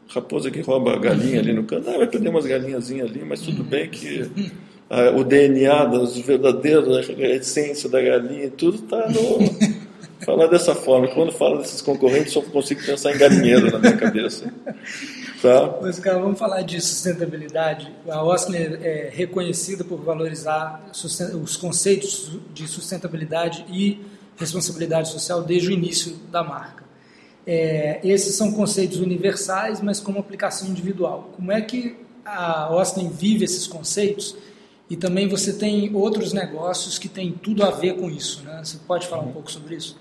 raposa 0.09 0.49
que 0.49 0.61
rouba 0.61 0.97
galinha 0.97 1.41
ali 1.41 1.53
no 1.53 1.65
canto. 1.65 1.91
Ah, 1.91 1.99
vai 1.99 2.07
perder 2.07 2.29
umas 2.29 2.47
galinhazinhas 2.47 3.11
ali, 3.11 3.25
mas 3.25 3.41
tudo 3.41 3.65
bem 3.65 3.89
que 3.91 4.31
o 5.17 5.25
DNA 5.25 5.85
dos 5.87 6.17
verdadeiros, 6.17 7.09
a 7.09 7.13
essência 7.13 7.89
da 7.89 8.01
galinha, 8.01 8.51
tudo 8.51 8.77
está 8.77 9.09
no. 9.09 9.89
falar 10.25 10.47
dessa 10.47 10.75
forma. 10.75 11.09
Quando 11.09 11.33
falo 11.33 11.59
desses 11.59 11.81
concorrentes, 11.81 12.33
só 12.33 12.43
consigo 12.43 12.85
pensar 12.85 13.15
em 13.15 13.19
galinheiro 13.19 13.71
na 13.71 13.79
minha 13.79 13.97
cabeça. 13.97 14.53
Tá? 15.41 15.79
Mas, 15.81 15.99
cara, 15.99 16.19
vamos 16.19 16.39
falar 16.39 16.63
de 16.63 16.81
sustentabilidade. 16.81 17.93
A 18.09 18.23
Oscar 18.25 18.57
é 18.57 19.11
reconhecida 19.13 19.85
por 19.85 20.01
valorizar 20.01 20.85
os 20.93 21.57
conceitos 21.57 22.33
de 22.53 22.67
sustentabilidade 22.67 23.65
e 23.71 24.01
responsabilidade 24.37 25.09
social 25.09 25.43
desde 25.43 25.69
o 25.69 25.73
início 25.73 26.15
da 26.31 26.43
marca. 26.43 26.85
É, 27.47 28.01
esses 28.05 28.35
são 28.35 28.53
conceitos 28.53 28.99
universais, 28.99 29.81
mas 29.81 30.01
com 30.01 30.11
uma 30.11 30.21
aplicação 30.21 30.69
individual. 30.69 31.31
Como 31.35 31.51
é 31.51 31.61
que 31.61 31.97
a 32.25 32.71
Oscar 32.71 33.05
vive 33.09 33.45
esses 33.45 33.67
conceitos 33.67 34.37
e 34.91 34.97
também 34.97 35.29
você 35.29 35.53
tem 35.53 35.95
outros 35.95 36.33
negócios 36.33 36.99
que 36.99 37.09
têm 37.09 37.33
tudo 37.33 37.63
a 37.63 37.71
ver 37.71 37.97
com 37.97 38.11
isso, 38.11 38.43
né? 38.43 38.63
Você 38.65 38.79
pode 38.87 39.07
falar 39.07 39.23
um 39.23 39.33
pouco 39.33 39.51
sobre 39.51 39.77
isso? 39.77 39.99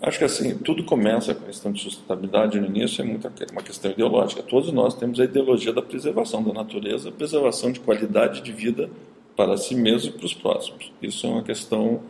Acho 0.00 0.18
que 0.18 0.24
assim, 0.24 0.58
tudo 0.58 0.84
começa 0.84 1.32
com 1.34 1.44
a 1.44 1.46
questão 1.46 1.70
de 1.70 1.80
sustentabilidade 1.80 2.58
no 2.60 2.66
início, 2.66 3.02
é 3.02 3.04
muito 3.04 3.30
uma 3.52 3.62
questão 3.62 3.90
ideológica. 3.90 4.42
Todos 4.42 4.72
nós 4.72 4.94
temos 4.94 5.20
a 5.20 5.24
ideologia 5.24 5.72
da 5.72 5.82
preservação 5.82 6.42
da 6.42 6.52
natureza, 6.52 7.12
preservação 7.12 7.70
de 7.70 7.78
qualidade 7.78 8.40
de 8.40 8.52
vida 8.52 8.90
para 9.36 9.56
si 9.56 9.74
mesmo 9.74 10.10
e 10.10 10.12
para 10.12 10.26
os 10.26 10.34
próximos. 10.34 10.92
Isso 11.00 11.26
é 11.26 11.30
uma 11.30 11.42
questão 11.42 12.02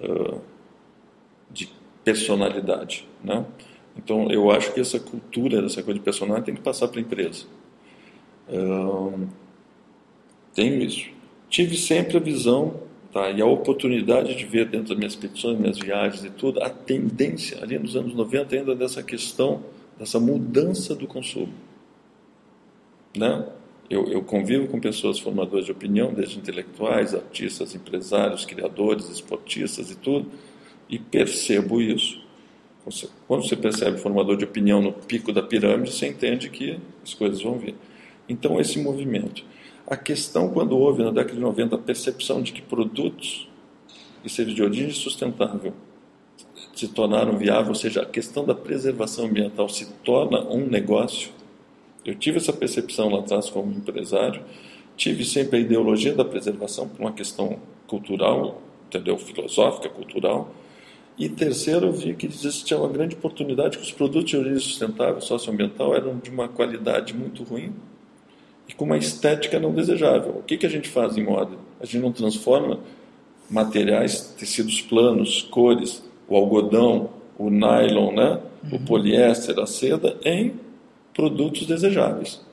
uh, 0.00 0.40
de 1.50 1.68
personalidade, 2.04 3.08
né? 3.22 3.44
Então, 3.96 4.30
eu 4.30 4.50
acho 4.50 4.72
que 4.72 4.80
essa 4.80 5.00
cultura, 5.00 5.64
essa 5.64 5.82
coisa 5.82 5.98
de 5.98 6.04
personalidade 6.04 6.46
tem 6.46 6.54
que 6.54 6.60
passar 6.60 6.86
para 6.86 7.00
a 7.00 7.02
empresa. 7.02 7.44
Uh, 8.48 9.26
tenho 10.56 10.82
isso. 10.82 11.06
Tive 11.50 11.76
sempre 11.76 12.16
a 12.16 12.20
visão 12.20 12.80
tá, 13.12 13.30
e 13.30 13.40
a 13.40 13.46
oportunidade 13.46 14.34
de 14.34 14.46
ver 14.46 14.66
dentro 14.66 14.88
das 14.88 14.98
minhas 14.98 15.14
petições, 15.14 15.58
minhas 15.58 15.78
viagens 15.78 16.24
e 16.24 16.30
tudo, 16.30 16.62
a 16.62 16.70
tendência 16.70 17.62
ali 17.62 17.78
nos 17.78 17.94
anos 17.94 18.14
90 18.14 18.56
ainda 18.56 18.74
dessa 18.74 19.02
questão, 19.02 19.62
dessa 19.98 20.18
mudança 20.18 20.94
do 20.94 21.06
consumo. 21.06 21.52
Né? 23.16 23.46
Eu, 23.88 24.08
eu 24.08 24.22
convivo 24.22 24.66
com 24.66 24.80
pessoas 24.80 25.18
formadoras 25.18 25.66
de 25.66 25.72
opinião, 25.72 26.12
desde 26.12 26.38
intelectuais, 26.38 27.14
artistas, 27.14 27.74
empresários, 27.74 28.44
criadores, 28.44 29.08
esportistas 29.08 29.90
e 29.90 29.96
tudo, 29.96 30.30
e 30.88 30.98
percebo 30.98 31.80
isso. 31.80 32.24
Quando 33.26 33.46
você 33.46 33.56
percebe 33.56 33.98
formador 33.98 34.36
de 34.36 34.44
opinião 34.44 34.80
no 34.80 34.92
pico 34.92 35.32
da 35.32 35.42
pirâmide, 35.42 35.92
você 35.92 36.06
entende 36.06 36.48
que 36.48 36.78
as 37.02 37.14
coisas 37.14 37.42
vão 37.42 37.58
vir. 37.58 37.74
Então, 38.28 38.60
esse 38.60 38.78
movimento. 38.80 39.44
A 39.88 39.96
questão, 39.96 40.50
quando 40.50 40.76
houve 40.76 41.04
na 41.04 41.12
década 41.12 41.34
de 41.34 41.40
90 41.40 41.76
a 41.76 41.78
percepção 41.78 42.42
de 42.42 42.52
que 42.52 42.60
produtos 42.60 43.48
e 44.24 44.28
serviços 44.28 44.56
de 44.56 44.62
origem 44.64 44.90
sustentável 44.90 45.72
se 46.74 46.88
tornaram 46.88 47.38
viáveis, 47.38 47.68
ou 47.68 47.74
seja, 47.76 48.02
a 48.02 48.04
questão 48.06 48.44
da 48.44 48.54
preservação 48.54 49.26
ambiental 49.26 49.68
se 49.68 49.86
torna 50.02 50.40
um 50.40 50.66
negócio. 50.66 51.30
Eu 52.04 52.16
tive 52.16 52.38
essa 52.38 52.52
percepção 52.52 53.08
lá 53.08 53.20
atrás 53.20 53.48
como 53.48 53.72
empresário, 53.72 54.42
tive 54.96 55.24
sempre 55.24 55.58
a 55.58 55.60
ideologia 55.60 56.12
da 56.12 56.24
preservação 56.24 56.88
por 56.88 57.00
uma 57.00 57.12
questão 57.12 57.56
cultural, 57.86 58.60
entendeu? 58.88 59.16
Filosófica, 59.16 59.88
cultural. 59.88 60.52
E 61.16 61.28
terceiro, 61.28 61.86
eu 61.86 61.92
vi 61.92 62.12
que 62.14 62.26
existia 62.26 62.76
uma 62.76 62.88
grande 62.88 63.14
oportunidade 63.14 63.78
que 63.78 63.84
os 63.84 63.92
produtos 63.92 64.30
de 64.30 64.36
origem 64.36 64.58
sustentável 64.58 65.20
socioambiental 65.20 65.94
eram 65.94 66.18
de 66.18 66.28
uma 66.28 66.48
qualidade 66.48 67.14
muito 67.14 67.44
ruim 67.44 67.72
e 68.68 68.74
com 68.74 68.84
uma 68.84 68.96
estética 68.96 69.58
não 69.58 69.72
desejável. 69.72 70.36
O 70.38 70.42
que, 70.42 70.56
que 70.56 70.66
a 70.66 70.68
gente 70.68 70.88
faz 70.88 71.16
em 71.16 71.24
moda? 71.24 71.56
A 71.80 71.86
gente 71.86 71.98
não 71.98 72.12
transforma 72.12 72.80
materiais, 73.48 74.34
tecidos 74.36 74.80
planos, 74.80 75.42
cores, 75.42 76.02
o 76.28 76.36
algodão, 76.36 77.10
o 77.38 77.48
nylon, 77.50 78.12
né? 78.12 78.40
Uhum. 78.64 78.78
o 78.78 78.80
poliéster, 78.80 79.58
a 79.60 79.66
seda, 79.66 80.16
em 80.24 80.54
produtos 81.14 81.66
desejáveis. 81.66 82.44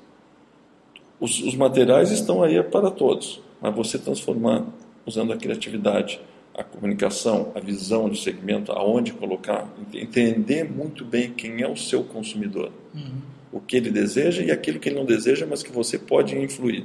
Os, 1.19 1.41
os 1.41 1.55
materiais 1.55 2.11
estão 2.11 2.43
aí 2.43 2.61
para 2.61 2.91
todos, 2.91 3.41
mas 3.59 3.73
você 3.73 3.97
transformar 3.97 4.65
usando 5.05 5.33
a 5.33 5.37
criatividade, 5.37 6.19
a 6.53 6.63
comunicação, 6.63 7.51
a 7.55 7.59
visão 7.59 8.09
de 8.09 8.21
segmento, 8.21 8.71
aonde 8.71 9.13
colocar, 9.13 9.67
entender 9.93 10.69
muito 10.69 11.03
bem 11.03 11.31
quem 11.31 11.61
é 11.61 11.67
o 11.67 11.75
seu 11.75 12.03
consumidor. 12.03 12.71
Uhum 12.93 13.33
o 13.53 13.59
que 13.59 13.77
ele 13.77 13.91
deseja 13.91 14.43
e 14.43 14.51
aquilo 14.51 14.79
que 14.79 14.89
ele 14.89 14.97
não 14.97 15.05
deseja, 15.05 15.45
mas 15.47 15.61
que 15.61 15.71
você 15.71 15.99
pode 15.99 16.35
influir. 16.35 16.83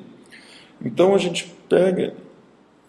Então 0.85 1.15
a 1.15 1.19
gente 1.19 1.51
pega 1.67 2.13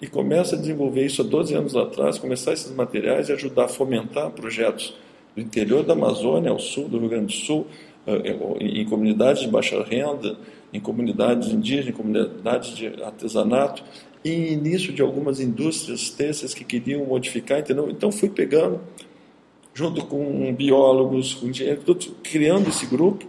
e 0.01 0.07
começa 0.07 0.55
a 0.55 0.59
desenvolver 0.59 1.05
isso 1.05 1.21
há 1.21 1.25
12 1.25 1.55
anos 1.55 1.75
atrás, 1.75 2.19
começar 2.19 2.51
esses 2.51 2.71
materiais 2.75 3.29
e 3.29 3.31
ajudar 3.31 3.65
a 3.65 3.67
fomentar 3.69 4.29
projetos 4.31 4.93
do 5.33 5.41
interior 5.41 5.83
da 5.83 5.93
Amazônia, 5.93 6.51
ao 6.51 6.59
sul 6.59 6.89
do 6.89 6.99
Rio 6.99 7.09
Grande 7.09 7.27
do 7.27 7.31
Sul, 7.31 7.67
eh, 8.05 8.35
em 8.59 8.85
comunidades 8.85 9.41
de 9.43 9.47
baixa 9.47 9.81
renda, 9.81 10.37
em 10.73 10.79
comunidades 10.79 11.49
indígenas, 11.49 11.87
em 11.87 11.93
comunidades 11.93 12.75
de 12.75 12.87
artesanato, 13.01 13.83
e 14.23 14.51
início 14.51 14.91
de 14.91 15.01
algumas 15.01 15.39
indústrias 15.39 16.09
têxteis 16.09 16.53
que 16.53 16.65
queriam 16.65 17.05
modificar, 17.05 17.59
entendeu? 17.59 17.89
Então 17.89 18.11
fui 18.11 18.29
pegando, 18.29 18.81
junto 19.73 20.05
com 20.05 20.53
biólogos, 20.53 21.35
com 21.35 21.47
engenheiros, 21.47 22.11
criando 22.21 22.67
esse 22.67 22.85
grupo 22.85 23.25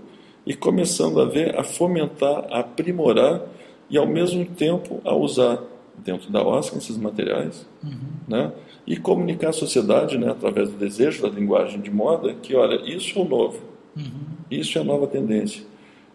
e 0.50 0.54
começando 0.54 1.20
a 1.20 1.24
ver, 1.24 1.56
a 1.56 1.62
fomentar, 1.62 2.44
a 2.50 2.58
aprimorar 2.58 3.40
e 3.88 3.96
ao 3.96 4.04
mesmo 4.04 4.44
tempo 4.44 5.00
a 5.04 5.14
usar 5.14 5.62
dentro 5.96 6.28
da 6.28 6.44
OSCA 6.44 6.76
esses 6.76 6.96
materiais, 6.96 7.64
uhum. 7.84 8.00
né? 8.26 8.52
E 8.84 8.96
comunicar 8.96 9.50
à 9.50 9.52
sociedade, 9.52 10.18
né, 10.18 10.28
através 10.28 10.68
do 10.68 10.76
desejo, 10.76 11.22
da 11.22 11.28
linguagem 11.28 11.80
de 11.80 11.88
moda, 11.88 12.34
que 12.34 12.56
olha, 12.56 12.80
isso 12.84 13.16
é 13.16 13.22
o 13.22 13.24
novo, 13.24 13.60
uhum. 13.96 14.02
isso 14.50 14.76
é 14.76 14.80
a 14.80 14.84
nova 14.84 15.06
tendência. 15.06 15.62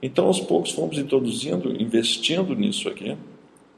Então, 0.03 0.25
aos 0.25 0.41
poucos, 0.41 0.73
fomos 0.73 0.97
introduzindo, 0.97 1.81
investindo 1.81 2.53
nisso 2.57 2.89
aqui. 2.89 3.15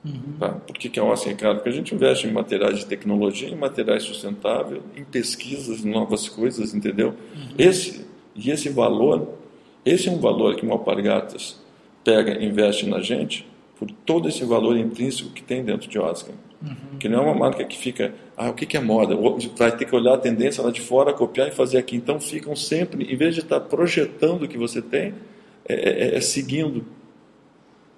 Uhum. 0.03 0.37
Tá? 0.39 0.49
Por 0.49 0.75
que, 0.75 0.89
que 0.89 0.99
a 0.99 1.03
OSCA 1.03 1.29
é 1.29 1.33
caro? 1.35 1.57
Porque 1.57 1.69
a 1.69 1.73
gente 1.73 1.93
investe 1.93 2.25
em 2.25 2.31
materiais 2.31 2.79
de 2.79 2.87
tecnologia, 2.87 3.47
em 3.47 3.55
materiais 3.55 4.01
sustentáveis, 4.01 4.81
em 4.95 5.03
pesquisas, 5.03 5.85
em 5.85 5.91
novas 5.91 6.27
coisas, 6.27 6.73
entendeu? 6.73 7.09
Uhum. 7.09 7.53
Esse, 7.59 8.07
e 8.35 8.49
esse 8.49 8.69
valor, 8.69 9.36
esse 9.89 10.09
é 10.09 10.11
um 10.11 10.19
valor 10.19 10.55
que 10.55 10.65
o 10.65 10.71
Alpargatas 10.71 11.59
pega 12.03 12.43
investe 12.43 12.87
na 12.87 13.01
gente, 13.01 13.45
por 13.77 13.89
todo 13.91 14.27
esse 14.27 14.43
valor 14.43 14.77
intrínseco 14.77 15.29
que 15.31 15.43
tem 15.43 15.63
dentro 15.63 15.89
de 15.89 15.99
Oscar. 15.99 16.33
Uhum. 16.61 16.97
Que 16.97 17.07
não 17.07 17.19
é 17.19 17.21
uma 17.21 17.35
marca 17.35 17.63
que 17.63 17.77
fica, 17.77 18.13
ah, 18.35 18.49
o 18.49 18.53
que, 18.53 18.65
que 18.65 18.75
é 18.75 18.79
moda? 18.79 19.15
Vai 19.55 19.75
ter 19.75 19.85
que 19.85 19.95
olhar 19.95 20.15
a 20.15 20.17
tendência 20.17 20.63
lá 20.63 20.71
de 20.71 20.81
fora, 20.81 21.13
copiar 21.13 21.47
e 21.47 21.51
fazer 21.51 21.77
aqui. 21.77 21.95
Então 21.95 22.19
ficam 22.19 22.55
sempre, 22.55 23.03
em 23.11 23.15
vez 23.15 23.35
de 23.35 23.41
estar 23.41 23.59
projetando 23.59 24.43
o 24.43 24.47
que 24.47 24.57
você 24.57 24.81
tem, 24.81 25.13
é, 25.67 25.75
é, 25.75 26.17
é 26.17 26.21
seguindo. 26.21 26.85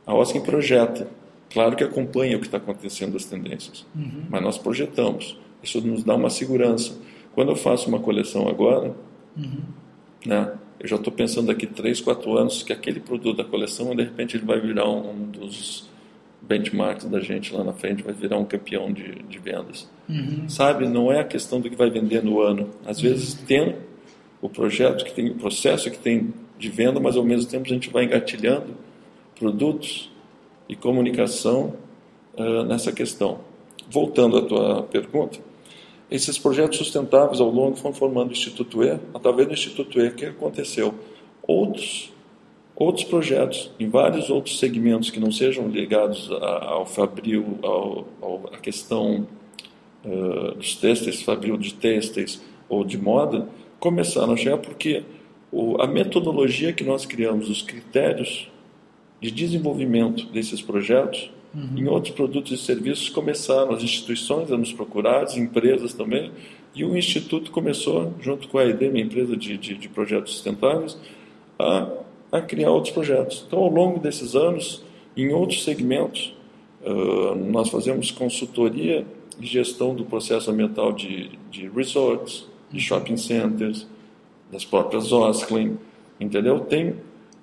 A 0.05 0.13
Oscar 0.13 0.41
projeta. 0.41 1.07
Claro 1.51 1.75
que 1.75 1.83
acompanha 1.83 2.35
o 2.35 2.39
que 2.39 2.45
está 2.45 2.57
acontecendo 2.57 3.13
das 3.13 3.25
tendências, 3.25 3.85
uhum. 3.95 4.23
mas 4.29 4.41
nós 4.41 4.57
projetamos. 4.57 5.37
Isso 5.63 5.81
nos 5.81 6.03
dá 6.03 6.15
uma 6.15 6.29
segurança. 6.29 6.95
Quando 7.33 7.49
eu 7.49 7.55
faço 7.55 7.89
uma 7.89 7.99
coleção 7.99 8.47
agora, 8.47 8.95
uhum. 9.35 9.61
né, 10.25 10.51
eu 10.79 10.87
já 10.87 10.95
estou 10.95 11.11
pensando 11.11 11.47
daqui 11.47 11.67
3, 11.67 11.99
4 12.01 12.37
anos 12.37 12.63
que 12.63 12.71
aquele 12.71 12.99
produto 12.99 13.37
da 13.37 13.43
coleção, 13.43 13.95
de 13.95 14.03
repente, 14.03 14.37
ele 14.37 14.45
vai 14.45 14.59
virar 14.59 14.89
um 14.89 15.25
dos 15.25 15.89
benchmarks 16.41 17.05
da 17.05 17.19
gente 17.19 17.53
lá 17.53 17.63
na 17.63 17.73
frente, 17.73 18.01
vai 18.01 18.13
virar 18.13 18.37
um 18.37 18.45
campeão 18.45 18.91
de, 18.91 19.21
de 19.23 19.39
vendas. 19.39 19.89
Uhum. 20.07 20.47
Sabe, 20.47 20.87
não 20.87 21.11
é 21.11 21.19
a 21.19 21.23
questão 21.23 21.59
do 21.59 21.69
que 21.69 21.75
vai 21.75 21.89
vender 21.89 22.23
no 22.23 22.41
ano. 22.41 22.69
Às 22.85 22.99
vezes 22.99 23.33
tem 23.33 23.75
o 24.41 24.47
projeto, 24.47 25.03
que 25.03 25.13
tem 25.13 25.29
o 25.29 25.35
processo 25.35 25.91
que 25.91 25.97
tem 25.97 26.33
de 26.57 26.69
venda, 26.69 26.99
mas 26.99 27.17
ao 27.17 27.23
mesmo 27.23 27.49
tempo 27.49 27.65
a 27.65 27.69
gente 27.69 27.89
vai 27.89 28.05
engatilhando 28.05 28.75
produtos 29.37 30.11
e 30.67 30.75
comunicação 30.75 31.75
uh, 32.37 32.63
nessa 32.63 32.91
questão. 32.91 33.41
Voltando 33.89 34.37
à 34.37 34.41
tua 34.41 34.83
pergunta, 34.83 35.39
esses 36.11 36.37
projetos 36.37 36.77
sustentáveis 36.77 37.39
ao 37.39 37.49
longo 37.49 37.75
foram 37.75 37.93
formando 37.93 38.29
o 38.29 38.33
Instituto 38.33 38.83
E. 38.83 38.99
Através 39.13 39.47
do 39.47 39.53
Instituto 39.53 39.99
E, 39.99 40.11
que 40.11 40.25
aconteceu? 40.25 40.93
Outros, 41.43 42.11
outros 42.75 43.05
projetos 43.05 43.71
em 43.79 43.89
vários 43.89 44.29
outros 44.29 44.59
segmentos 44.59 45.09
que 45.09 45.19
não 45.19 45.31
sejam 45.31 45.67
ligados 45.67 46.29
ao 46.31 46.85
fabril, 46.85 47.59
à 48.51 48.57
questão 48.57 49.27
uh, 50.03 50.55
dos 50.55 50.75
têxteis, 50.75 51.21
fabril 51.21 51.57
de 51.57 51.73
têxteis 51.73 52.41
ou 52.67 52.83
de 52.83 52.97
moda, 52.97 53.47
começaram 53.79 54.33
a 54.33 54.37
chegar 54.37 54.57
porque 54.57 55.03
o, 55.51 55.81
a 55.81 55.87
metodologia 55.87 56.73
que 56.73 56.83
nós 56.83 57.05
criamos, 57.05 57.49
os 57.49 57.61
critérios 57.61 58.49
de 59.21 59.31
desenvolvimento 59.31 60.25
desses 60.27 60.61
projetos, 60.61 61.31
Uhum. 61.53 61.77
Em 61.77 61.87
outros 61.87 62.13
produtos 62.13 62.51
e 62.51 62.63
serviços 62.63 63.09
começaram 63.09 63.71
as 63.71 63.81
instituições 63.83 64.51
a 64.51 64.57
nos 64.57 64.71
procurar, 64.71 65.23
as 65.23 65.35
empresas 65.35 65.93
também, 65.93 66.31
e 66.75 66.85
o 66.85 66.95
Instituto 66.95 67.51
começou, 67.51 68.13
junto 68.21 68.47
com 68.47 68.57
a 68.57 68.65
ED, 68.65 68.89
minha 68.89 69.03
empresa 69.03 69.35
de, 69.35 69.57
de, 69.57 69.75
de 69.75 69.89
projetos 69.89 70.33
sustentáveis, 70.33 70.97
a, 71.57 71.87
a, 72.31 72.41
criar 72.41 72.69
outros 72.69 72.93
projetos. 72.93 73.43
Então, 73.47 73.59
ao 73.59 73.69
longo 73.69 73.99
desses 73.99 74.35
anos, 74.35 74.83
em 75.17 75.33
outros 75.33 75.63
segmentos, 75.63 76.35
uh, 76.83 77.35
nós 77.35 77.69
fazemos 77.69 78.11
consultoria 78.11 79.05
e 79.39 79.45
gestão 79.45 79.95
do 79.95 80.05
processo 80.05 80.51
ambiental 80.51 80.93
de, 80.93 81.31
de 81.49 81.67
resorts, 81.69 82.47
de 82.71 82.79
shopping 82.79 83.17
centers, 83.17 83.87
das 84.51 84.63
próprias 84.63 85.11
Osklin, 85.11 85.77
entendeu? 86.19 86.59
Tem, 86.61 86.95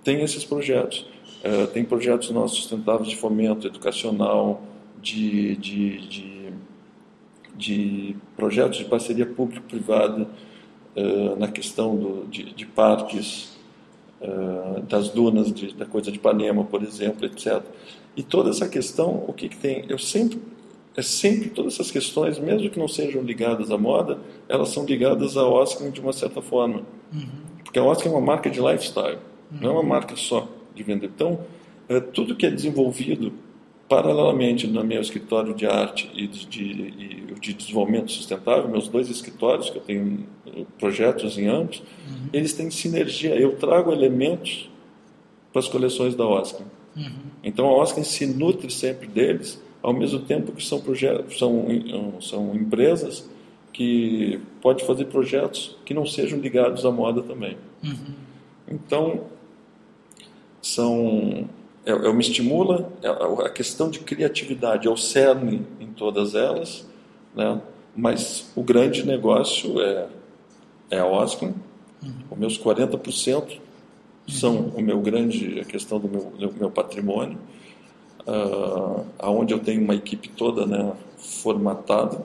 tem 0.05 0.23
esses 0.23 0.45
projetos. 0.45 1.07
É, 1.46 1.64
tem 1.66 1.85
projetos 1.85 2.30
nossos 2.30 2.59
sustentáveis 2.59 3.09
de 3.09 3.16
fomento 3.16 3.68
educacional, 3.68 4.61
de, 5.00 5.54
de, 5.54 6.09
de, 6.09 6.52
de 7.54 8.16
projetos 8.37 8.78
de 8.78 8.85
parceria 8.87 9.24
público-privada 9.24 10.26
uh, 10.96 11.37
na 11.38 11.46
questão 11.46 11.94
do, 11.94 12.26
de, 12.26 12.52
de 12.52 12.66
parques, 12.66 13.56
uh, 14.20 14.80
das 14.82 15.11
dunas, 15.11 15.52
de, 15.52 15.72
da 15.72 15.87
coisa 15.87 16.11
de 16.11 16.16
Ipanema, 16.16 16.64
por 16.64 16.82
exemplo, 16.82 17.24
etc. 17.24 17.62
E 18.16 18.24
toda 18.24 18.50
essa 18.50 18.68
questão, 18.68 19.22
o 19.28 19.32
que, 19.32 19.48
que 19.48 19.56
tem? 19.56 19.85
Eu 19.88 20.00
sempre 20.00 20.40
é 20.96 21.02
sempre 21.02 21.50
todas 21.50 21.74
essas 21.74 21.92
questões, 21.92 22.40
mesmo 22.40 22.70
que 22.70 22.78
não 22.78 22.88
sejam 22.88 23.22
ligadas 23.22 23.70
à 23.70 23.78
moda, 23.78 24.18
elas 24.48 24.70
são 24.70 24.85
ligadas 24.85 25.37
à 25.37 25.46
Oscar 25.46 25.92
de 25.92 26.00
uma 26.00 26.12
certa 26.12 26.42
forma. 26.42 26.82
Uhum. 27.12 27.28
Porque 27.62 27.78
a 27.78 27.85
Oscar 27.85 28.11
é 28.11 28.16
uma 28.16 28.20
marca 28.20 28.50
de 28.50 28.61
lifestyle, 28.61 29.18
uhum. 29.52 29.59
não 29.61 29.70
é 29.70 29.72
uma 29.74 29.82
marca 29.85 30.16
só 30.16 30.56
de 30.77 30.83
vender. 30.83 31.11
Então, 31.15 31.41
é, 31.89 31.99
tudo 32.01 32.37
que 32.37 32.47
é 32.47 32.51
desenvolvido 32.51 33.33
paralelamente 33.89 34.67
no 34.67 34.83
meu 34.85 35.01
escritório 35.01 35.55
de 35.55 35.67
arte 35.67 36.11
e 36.15 36.27
de, 36.27 36.47
de, 36.47 37.35
de, 37.41 37.53
desenvolvimento 37.55 38.11
sustentável, 38.11 38.69
meus 38.69 38.89
dois 38.89 39.09
escritórios, 39.09 39.71
que 39.71 39.79
eu 39.79 39.83
tenho 39.83 40.27
eh, 40.47 40.65
projetos 40.79 41.39
em 41.39 41.47
ambos, 41.47 41.79
uhum. 41.79 42.29
eles 42.33 42.53
têm 42.53 42.71
sinergia. 42.71 43.37
Eu 43.37 43.57
trago 43.57 43.93
elementos 43.93 44.69
para 45.53 45.61
as 45.61 45.69
coleções 45.69 46.17
da 46.17 46.27
Oscar. 46.27 46.67
Uhum. 46.97 47.12
Então 47.45 47.67
a 47.67 47.75
Oscar 47.75 48.05
se 48.05 48.27
nutre 48.27 48.73
sempre 48.73 49.07
deles, 49.07 49.62
ao 49.81 49.93
mesmo 49.93 50.19
tempo 50.21 50.51
que 50.51 50.65
são, 50.65 50.81
projetos, 50.81 51.39
são, 51.39 51.65
são 52.21 52.55
empresas 52.57 53.29
que 53.73 54.41
podem 54.61 54.85
fazer 54.85 55.05
projetos 55.05 55.77
que 55.85 55.95
não 55.95 56.05
sejam 56.05 56.41
ligados 56.41 56.85
à 56.85 56.91
moda 56.91 57.23
também. 57.23 57.57
Uhum. 57.85 58.15
Então, 58.69 59.25
são 60.74 61.48
é, 61.85 61.92
é 61.92 62.12
me 62.12 62.20
estimula 62.20 62.92
é, 63.02 63.09
a 63.09 63.50
questão 63.50 63.90
de 63.90 64.00
criatividade 64.00 64.87
é 64.87 64.90
o 64.90 64.96
cerne 64.96 65.66
em 65.81 65.88
todas 65.88 66.35
elas 66.35 66.87
né? 67.35 67.61
Mas 67.94 68.50
o 68.55 68.62
grande 68.62 69.07
negócio 69.07 69.81
é 69.81 70.09
é 70.90 70.98
a 70.98 71.07
Oscar 71.07 71.50
uhum. 72.02 72.12
os 72.31 72.38
meus 72.38 72.59
40% 72.59 73.59
são 74.29 74.57
uhum. 74.57 74.72
o 74.76 74.83
meu 74.83 75.00
grande 75.00 75.61
a 75.61 75.64
questão 75.64 75.98
do 75.98 76.09
meu, 76.09 76.33
do 76.38 76.52
meu 76.55 76.70
patrimônio. 76.70 77.38
Uh, 78.26 79.07
aonde 79.20 79.55
eu 79.55 79.61
tenho 79.61 79.83
uma 79.83 79.94
equipe 79.94 80.29
toda 80.31 80.66
né 80.66 80.92
formatada. 81.16 82.24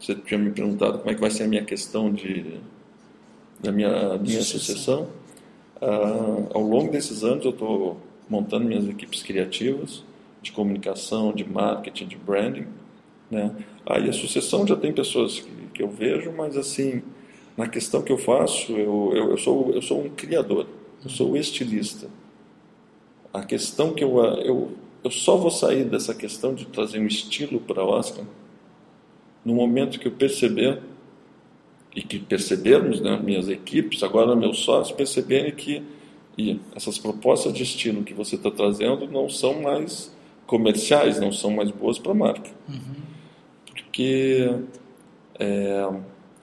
Você 0.00 0.14
tinha 0.14 0.38
me 0.38 0.50
perguntado 0.50 0.98
como 0.98 1.10
é 1.10 1.14
que 1.14 1.20
vai 1.20 1.30
ser 1.30 1.44
a 1.44 1.48
minha 1.48 1.64
questão 1.64 2.12
de 2.12 2.56
da 3.60 3.70
minha 3.70 4.16
minha 4.18 4.42
sucessão 4.42 5.08
Uh, 5.82 6.46
ao 6.54 6.62
longo 6.62 6.92
desses 6.92 7.24
anos, 7.24 7.44
eu 7.44 7.50
estou 7.50 7.96
montando 8.28 8.64
minhas 8.64 8.88
equipes 8.88 9.20
criativas 9.20 10.04
de 10.40 10.52
comunicação, 10.52 11.32
de 11.32 11.44
marketing, 11.44 12.06
de 12.06 12.16
branding. 12.16 12.66
Né? 13.28 13.52
Aí 13.84 14.08
a 14.08 14.12
sucessão 14.12 14.64
já 14.64 14.76
tem 14.76 14.92
pessoas 14.92 15.40
que, 15.40 15.50
que 15.74 15.82
eu 15.82 15.88
vejo, 15.88 16.30
mas 16.30 16.56
assim, 16.56 17.02
na 17.56 17.66
questão 17.66 18.00
que 18.00 18.12
eu 18.12 18.18
faço, 18.18 18.70
eu, 18.70 19.12
eu, 19.12 19.30
eu, 19.30 19.38
sou, 19.38 19.72
eu 19.72 19.82
sou 19.82 20.04
um 20.04 20.10
criador, 20.10 20.68
eu 21.02 21.10
sou 21.10 21.32
um 21.32 21.36
estilista. 21.36 22.08
A 23.34 23.42
questão 23.42 23.92
que 23.92 24.04
eu, 24.04 24.18
eu, 24.36 24.70
eu 25.02 25.10
só 25.10 25.36
vou 25.36 25.50
sair 25.50 25.82
dessa 25.84 26.14
questão 26.14 26.54
de 26.54 26.64
trazer 26.66 27.00
um 27.00 27.08
estilo 27.08 27.58
para 27.58 27.82
Oscar 27.82 28.24
no 29.44 29.54
momento 29.54 29.98
que 29.98 30.06
eu 30.06 30.12
perceber 30.12 30.80
e 31.94 32.02
que 32.02 32.18
percebermos, 32.18 33.00
né, 33.00 33.20
minhas 33.22 33.48
equipes, 33.48 34.02
agora 34.02 34.34
meus 34.34 34.60
sócios, 34.60 34.96
perceberem 34.96 35.52
que 35.52 35.82
e 36.36 36.58
essas 36.74 36.98
propostas 36.98 37.52
de 37.52 37.62
estilo 37.62 38.02
que 38.02 38.14
você 38.14 38.36
está 38.36 38.50
trazendo 38.50 39.06
não 39.06 39.28
são 39.28 39.60
mais 39.60 40.14
comerciais, 40.46 41.20
não 41.20 41.32
são 41.32 41.50
mais 41.50 41.70
boas 41.70 41.98
para 41.98 42.12
a 42.12 42.14
marca. 42.14 42.50
Uhum. 42.68 43.02
Porque 43.66 44.50
é, 45.38 45.88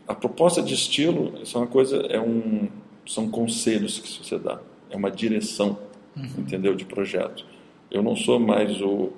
a 0.07 0.13
proposta 0.13 0.61
de 0.61 0.73
estilo 0.73 1.33
é 1.41 1.57
uma 1.57 1.67
coisa, 1.67 1.97
é 2.09 2.19
um, 2.19 2.67
são 3.05 3.29
conselhos 3.29 3.99
que 3.99 4.23
você 4.23 4.37
dá, 4.37 4.59
é 4.89 4.95
uma 4.95 5.09
direção, 5.09 5.79
uhum. 6.15 6.29
entendeu, 6.37 6.75
de 6.75 6.85
projeto. 6.85 7.45
Eu 7.89 8.03
não 8.03 8.15
sou 8.15 8.39
mais 8.39 8.79
o, 8.81 9.11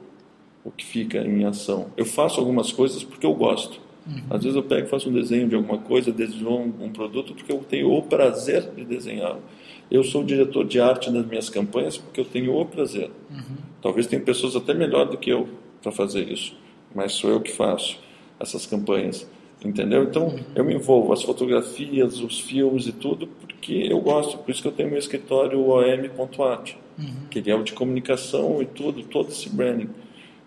o 0.64 0.72
que 0.72 0.86
fica 0.86 1.20
em 1.20 1.44
ação. 1.44 1.88
Eu 1.98 2.06
faço 2.06 2.40
algumas 2.40 2.72
coisas 2.72 3.04
porque 3.04 3.26
eu 3.26 3.34
gosto. 3.34 3.82
Uhum. 4.06 4.24
Às 4.30 4.44
vezes 4.44 4.56
eu 4.56 4.64
pego 4.64 4.88
e 4.88 4.90
faço 4.90 5.10
um 5.10 5.14
desenho 5.14 5.48
de 5.48 5.56
alguma 5.56 5.78
coisa, 5.78 6.12
desenho 6.12 6.50
um, 6.50 6.86
um 6.86 6.90
produto 6.90 7.34
porque 7.34 7.52
eu 7.52 7.60
tenho 7.60 7.92
o 7.92 8.02
prazer 8.02 8.72
de 8.76 8.84
desenhá-lo. 8.84 9.42
Eu 9.90 10.04
sou 10.04 10.24
diretor 10.24 10.66
de 10.66 10.80
arte 10.80 11.10
nas 11.12 11.26
minhas 11.26 11.50
campanhas 11.50 11.98
porque 11.98 12.20
eu 12.20 12.26
tenho 12.26 12.56
o 12.56 12.66
prazer. 12.66 13.12
Uhum. 13.30 13.58
Talvez 13.82 14.08
tenha 14.08 14.22
pessoas 14.22 14.56
até 14.56 14.74
melhor 14.74 15.06
do 15.06 15.18
que 15.18 15.30
eu 15.30 15.48
para 15.82 15.92
fazer 15.92 16.32
isso, 16.32 16.56
mas 16.96 17.14
sou 17.14 17.30
eu 17.30 17.42
que 17.42 17.52
faço 17.52 18.00
essas 18.40 18.66
campanhas. 18.66 19.28
Entendeu? 19.64 20.04
Então 20.04 20.30
uhum. 20.30 20.40
eu 20.56 20.66
me 20.66 20.74
envolvo, 20.74 21.14
as 21.14 21.22
fotografias, 21.22 22.20
os 22.20 22.40
filmes 22.40 22.88
e 22.88 22.92
tudo, 22.92 23.28
porque 23.28 23.88
eu 23.90 24.00
gosto. 24.00 24.40
Por 24.40 24.50
isso 24.50 24.62
que 24.62 24.68
eu 24.68 24.72
tenho 24.72 24.90
meu 24.90 24.98
escritório 24.98 25.60
OM.art, 25.60 26.74
uhum. 26.98 27.28
que 27.30 27.48
é 27.50 27.56
o 27.56 27.64
de 27.64 27.74
comunicação 27.74 28.60
e 28.62 28.66
tudo, 28.66 29.04
todo 29.04 29.30
esse 29.30 29.50
branding. 29.50 29.90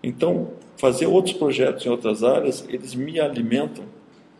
Então, 0.05 0.49
fazer 0.77 1.07
outros 1.07 1.35
projetos 1.35 1.83
em 1.83 1.89
outras 1.89 2.23
áreas, 2.23 2.63
eles 2.69 2.93
me 2.93 3.19
alimentam 3.19 3.83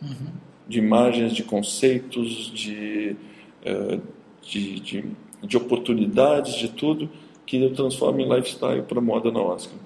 uhum. 0.00 0.28
de 0.68 0.78
imagens, 0.78 1.32
de 1.32 1.42
conceitos, 1.42 2.52
de, 2.54 3.16
uh, 3.66 4.00
de, 4.42 4.78
de, 4.78 5.04
de, 5.42 5.56
oportunidades, 5.56 6.54
de 6.54 6.68
tudo, 6.68 7.10
que 7.44 7.60
eu 7.60 7.74
transformo 7.74 8.20
em 8.20 8.32
lifestyle 8.32 8.82
para 8.82 9.00
moda 9.00 9.32
na 9.32 9.40
Oscar. 9.40 9.76